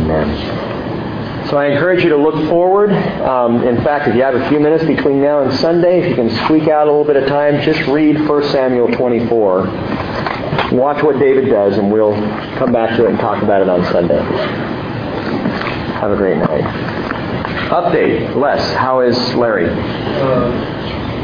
[0.00, 1.48] Amen.
[1.48, 2.90] So I encourage you to look forward.
[2.90, 6.14] Um, in fact, if you have a few minutes between now and Sunday, if you
[6.16, 9.66] can squeak out a little bit of time, just read 1 Samuel 24.
[10.72, 12.14] Watch what David does, and we'll
[12.58, 14.75] come back to it and talk about it on Sunday.
[16.00, 16.62] Have a great night.
[17.70, 18.36] Update.
[18.36, 19.68] Les, how is Larry?
[19.68, 20.50] Uh,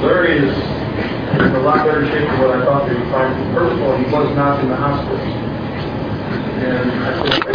[0.02, 3.54] Larry is in a lot better shape than what I thought they would find.
[3.54, 5.18] First of all, he was not in the hospital.
[6.62, 7.52] And I said,